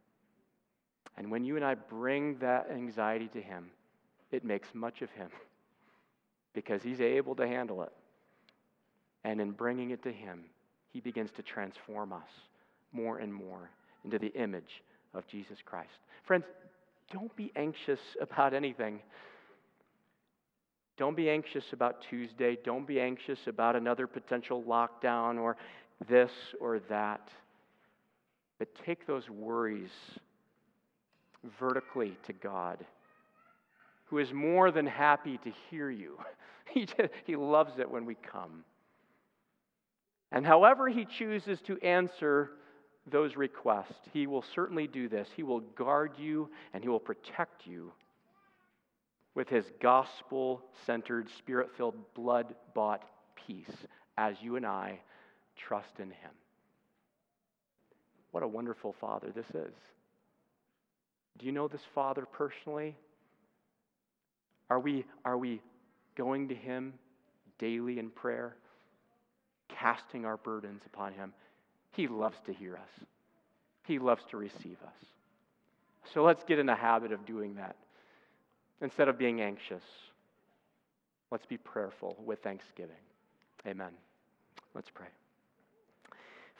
And 1.17 1.29
when 1.29 1.43
you 1.43 1.57
and 1.57 1.65
I 1.65 1.75
bring 1.75 2.37
that 2.39 2.69
anxiety 2.71 3.27
to 3.33 3.41
Him, 3.41 3.71
it 4.31 4.45
makes 4.45 4.69
much 4.73 5.01
of 5.01 5.09
Him 5.11 5.29
because 6.53 6.83
He's 6.83 7.01
able 7.01 7.35
to 7.35 7.47
handle 7.47 7.83
it. 7.83 7.91
And 9.23 9.41
in 9.41 9.51
bringing 9.51 9.91
it 9.91 10.03
to 10.03 10.11
Him, 10.11 10.45
He 10.91 10.99
begins 10.99 11.31
to 11.37 11.43
transform 11.43 12.13
us 12.13 12.29
more 12.91 13.19
and 13.19 13.33
more 13.33 13.69
into 14.03 14.19
the 14.19 14.33
image 14.33 14.83
of 15.13 15.27
Jesus 15.27 15.57
Christ. 15.63 15.89
Friends, 16.25 16.45
don't 17.11 17.35
be 17.35 17.51
anxious 17.55 17.99
about 18.21 18.53
anything. 18.53 18.99
Don't 20.97 21.15
be 21.15 21.29
anxious 21.29 21.63
about 21.71 22.03
Tuesday. 22.09 22.57
Don't 22.63 22.85
be 22.85 22.99
anxious 22.99 23.39
about 23.47 23.75
another 23.75 24.05
potential 24.05 24.61
lockdown 24.63 25.39
or 25.39 25.55
this 26.09 26.31
or 26.59 26.79
that. 26.89 27.29
But 28.57 28.67
take 28.85 29.07
those 29.07 29.29
worries 29.29 29.89
vertically 31.57 32.17
to 32.27 32.33
God 32.33 32.85
who 34.09 34.17
is 34.17 34.33
more 34.33 34.71
than 34.71 34.87
happy 34.87 35.37
to 35.37 35.51
hear 35.69 35.89
you. 35.89 36.17
He, 36.73 36.87
he 37.25 37.35
loves 37.35 37.79
it 37.79 37.89
when 37.89 38.05
we 38.05 38.15
come. 38.15 38.63
And 40.31 40.45
however 40.45 40.87
he 40.87 41.05
chooses 41.05 41.59
to 41.61 41.79
answer 41.79 42.51
those 43.09 43.35
requests, 43.35 44.07
he 44.13 44.27
will 44.27 44.43
certainly 44.53 44.85
do 44.85 45.09
this. 45.09 45.27
He 45.35 45.43
will 45.43 45.61
guard 45.61 46.11
you 46.17 46.49
and 46.73 46.83
he 46.83 46.89
will 46.89 46.99
protect 46.99 47.65
you 47.65 47.91
with 49.33 49.49
his 49.49 49.65
gospel 49.81 50.61
centered, 50.85 51.27
spirit 51.37 51.69
filled, 51.77 51.95
blood 52.13 52.53
bought 52.75 53.03
peace 53.47 53.71
as 54.17 54.35
you 54.41 54.55
and 54.55 54.65
I 54.65 54.99
trust 55.55 55.99
in 55.99 56.09
him. 56.09 56.31
What 58.31 58.43
a 58.43 58.47
wonderful 58.47 58.95
Father 58.99 59.31
this 59.33 59.49
is. 59.53 59.73
Do 61.37 61.45
you 61.45 61.51
know 61.51 61.67
this 61.67 61.81
Father 61.95 62.25
personally? 62.25 62.95
Are 64.69 64.79
we, 64.79 65.05
are 65.25 65.37
we 65.37 65.61
going 66.19 66.49
to 66.49 66.55
Him 66.55 66.93
daily 67.57 67.97
in 67.97 68.09
prayer? 68.09 68.55
casting 69.69 70.25
our 70.25 70.37
burdens 70.37 70.81
upon 70.85 71.13
Him, 71.13 71.33
He 71.91 72.07
loves 72.07 72.37
to 72.45 72.53
hear 72.53 72.75
us. 72.75 73.05
He 73.85 73.99
loves 73.99 74.23
to 74.31 74.37
receive 74.37 74.77
us. 74.85 75.05
So 76.13 76.23
let's 76.23 76.43
get 76.43 76.59
in 76.59 76.65
the 76.65 76.75
habit 76.75 77.11
of 77.11 77.25
doing 77.25 77.55
that. 77.55 77.75
Instead 78.81 79.07
of 79.07 79.17
being 79.17 79.41
anxious, 79.41 79.83
let's 81.31 81.45
be 81.45 81.57
prayerful 81.57 82.15
with 82.25 82.39
thanksgiving. 82.39 82.95
Amen. 83.67 83.91
Let's 84.73 84.89
pray. 84.93 85.07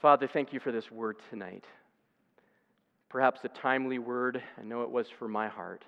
Father, 0.02 0.28
thank 0.32 0.54
you 0.54 0.60
for 0.60 0.72
this 0.72 0.92
word 0.92 1.18
tonight. 1.30 1.66
Perhaps 3.10 3.42
a 3.44 3.50
timely 3.50 4.00
word. 4.00 4.42
I 4.58 4.64
know 4.64 4.84
it 4.84 4.90
was 4.90 5.08
for 5.18 5.28
my 5.28 5.48
heart. 5.48 5.84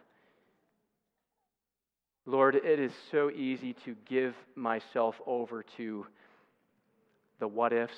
Lord, 2.26 2.56
it 2.56 2.80
is 2.80 2.92
so 3.10 3.32
easy 3.32 3.74
to 3.86 3.96
give 4.08 4.36
myself 4.56 5.20
over 5.26 5.64
to 5.78 6.06
the 7.40 7.48
what 7.48 7.74
ifs, 7.74 7.98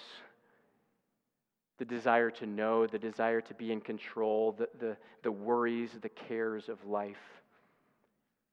the 1.78 1.86
desire 1.86 2.32
to 2.32 2.46
know, 2.46 2.88
the 2.88 3.00
desire 3.00 3.42
to 3.42 3.54
be 3.54 3.72
in 3.72 3.82
control, 3.82 4.54
the, 4.54 4.70
the, 4.80 4.98
the 5.24 5.32
worries, 5.32 5.90
the 6.02 6.10
cares 6.10 6.70
of 6.70 6.84
life. 6.86 7.43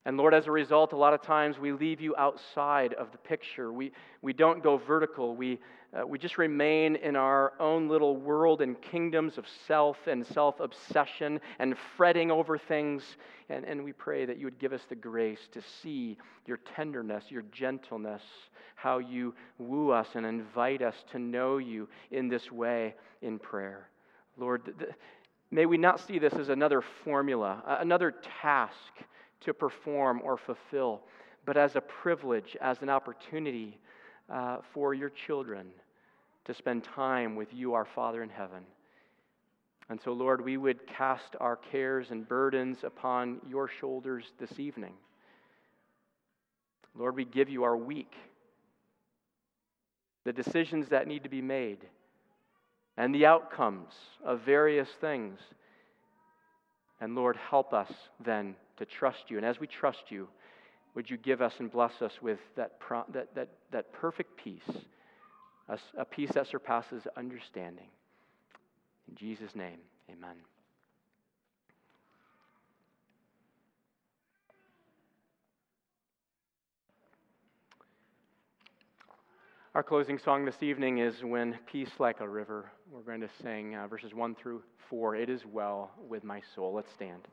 And 0.06 0.16
Lord, 0.16 0.32
as 0.32 0.46
a 0.46 0.50
result, 0.50 0.92
a 0.92 0.96
lot 0.96 1.12
of 1.12 1.20
times 1.20 1.58
we 1.58 1.72
leave 1.72 2.00
you 2.00 2.16
outside 2.16 2.94
of 2.94 3.12
the 3.12 3.18
picture. 3.18 3.70
We, 3.70 3.92
we 4.22 4.32
don't 4.32 4.62
go 4.62 4.78
vertical. 4.78 5.36
We, 5.36 5.58
uh, 5.92 6.06
we 6.06 6.18
just 6.18 6.38
remain 6.38 6.96
in 6.96 7.16
our 7.16 7.52
own 7.60 7.86
little 7.86 8.16
world 8.16 8.62
and 8.62 8.80
kingdoms 8.80 9.36
of 9.36 9.44
self 9.66 9.98
and 10.06 10.26
self 10.26 10.58
obsession 10.58 11.38
and 11.58 11.76
fretting 11.96 12.30
over 12.30 12.56
things. 12.56 13.02
And, 13.50 13.66
and 13.66 13.84
we 13.84 13.92
pray 13.92 14.24
that 14.24 14.38
you 14.38 14.46
would 14.46 14.58
give 14.58 14.72
us 14.72 14.82
the 14.88 14.94
grace 14.94 15.48
to 15.52 15.60
see 15.82 16.16
your 16.46 16.60
tenderness, 16.74 17.24
your 17.28 17.42
gentleness, 17.52 18.22
how 18.76 18.98
you 18.98 19.34
woo 19.58 19.90
us 19.90 20.08
and 20.14 20.24
invite 20.24 20.80
us 20.80 20.94
to 21.12 21.18
know 21.18 21.58
you 21.58 21.88
in 22.10 22.28
this 22.28 22.50
way 22.50 22.94
in 23.20 23.38
prayer. 23.38 23.88
Lord, 24.38 24.64
th- 24.64 24.92
may 25.50 25.66
we 25.66 25.76
not 25.76 26.00
see 26.00 26.18
this 26.18 26.32
as 26.32 26.48
another 26.48 26.80
formula, 27.04 27.62
another 27.66 28.14
task 28.40 29.04
to 29.40 29.54
perform 29.54 30.20
or 30.22 30.36
fulfill, 30.36 31.02
but 31.44 31.56
as 31.56 31.76
a 31.76 31.80
privilege, 31.80 32.56
as 32.60 32.82
an 32.82 32.90
opportunity 32.90 33.78
uh, 34.28 34.58
for 34.72 34.94
your 34.94 35.10
children 35.10 35.68
to 36.44 36.54
spend 36.54 36.84
time 36.84 37.36
with 37.36 37.52
you, 37.52 37.74
our 37.74 37.84
Father 37.84 38.22
in 38.22 38.28
heaven. 38.28 38.64
And 39.88 40.00
so, 40.00 40.12
Lord, 40.12 40.44
we 40.44 40.56
would 40.56 40.86
cast 40.86 41.34
our 41.40 41.56
cares 41.56 42.10
and 42.10 42.28
burdens 42.28 42.78
upon 42.84 43.40
your 43.48 43.68
shoulders 43.68 44.24
this 44.38 44.60
evening. 44.60 44.92
Lord, 46.96 47.16
we 47.16 47.24
give 47.24 47.48
you 47.48 47.64
our 47.64 47.76
week, 47.76 48.12
the 50.24 50.32
decisions 50.32 50.88
that 50.88 51.08
need 51.08 51.24
to 51.24 51.28
be 51.28 51.42
made, 51.42 51.78
and 52.96 53.14
the 53.14 53.26
outcomes 53.26 53.92
of 54.24 54.42
various 54.42 54.88
things. 55.00 55.40
And 57.00 57.14
Lord, 57.14 57.36
help 57.36 57.72
us 57.72 57.90
then 58.24 58.54
to 58.80 58.86
trust 58.86 59.24
you. 59.28 59.36
And 59.36 59.46
as 59.46 59.60
we 59.60 59.66
trust 59.66 60.04
you, 60.08 60.26
would 60.94 61.08
you 61.08 61.16
give 61.18 61.40
us 61.40 61.52
and 61.58 61.70
bless 61.70 62.02
us 62.02 62.12
with 62.20 62.40
that, 62.56 62.80
pro- 62.80 63.04
that, 63.12 63.34
that, 63.34 63.48
that 63.70 63.92
perfect 63.92 64.36
peace, 64.42 64.68
a, 65.68 65.78
a 65.98 66.04
peace 66.04 66.30
that 66.34 66.48
surpasses 66.48 67.06
understanding. 67.16 67.88
In 69.08 69.14
Jesus' 69.14 69.54
name, 69.54 69.78
amen. 70.10 70.36
Our 79.74 79.82
closing 79.84 80.18
song 80.18 80.44
this 80.44 80.62
evening 80.62 80.98
is 80.98 81.22
When 81.22 81.56
Peace 81.70 81.92
Like 82.00 82.20
a 82.20 82.28
River. 82.28 82.72
We're 82.90 83.02
going 83.02 83.20
to 83.20 83.30
sing 83.42 83.76
uh, 83.76 83.86
verses 83.86 84.12
1 84.14 84.34
through 84.34 84.62
4. 84.88 85.14
It 85.16 85.30
is 85.30 85.42
well 85.46 85.92
with 86.08 86.24
my 86.24 86.40
soul. 86.56 86.72
Let's 86.74 86.92
stand. 86.92 87.28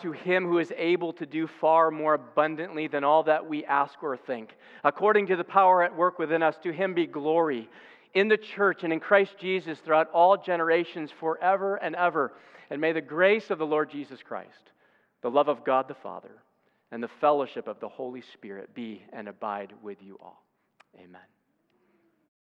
To 0.00 0.12
him 0.12 0.44
who 0.44 0.58
is 0.58 0.72
able 0.76 1.12
to 1.14 1.26
do 1.26 1.46
far 1.46 1.90
more 1.90 2.14
abundantly 2.14 2.88
than 2.88 3.04
all 3.04 3.22
that 3.24 3.46
we 3.48 3.64
ask 3.64 4.02
or 4.02 4.16
think, 4.16 4.56
according 4.84 5.26
to 5.28 5.36
the 5.36 5.44
power 5.44 5.82
at 5.82 5.96
work 5.96 6.18
within 6.18 6.42
us, 6.42 6.56
to 6.62 6.72
him 6.72 6.94
be 6.94 7.06
glory 7.06 7.68
in 8.14 8.28
the 8.28 8.36
church 8.36 8.84
and 8.84 8.92
in 8.92 9.00
Christ 9.00 9.36
Jesus 9.38 9.78
throughout 9.78 10.10
all 10.12 10.36
generations, 10.36 11.10
forever 11.18 11.76
and 11.76 11.94
ever. 11.96 12.32
And 12.70 12.80
may 12.80 12.92
the 12.92 13.00
grace 13.00 13.50
of 13.50 13.58
the 13.58 13.66
Lord 13.66 13.90
Jesus 13.90 14.20
Christ, 14.22 14.70
the 15.22 15.30
love 15.30 15.48
of 15.48 15.64
God 15.64 15.88
the 15.88 15.94
Father, 15.94 16.42
and 16.90 17.02
the 17.02 17.10
fellowship 17.20 17.68
of 17.68 17.80
the 17.80 17.88
Holy 17.88 18.22
Spirit 18.34 18.74
be 18.74 19.02
and 19.12 19.28
abide 19.28 19.72
with 19.82 20.02
you 20.02 20.18
all. 20.20 20.44
Amen. 20.96 21.20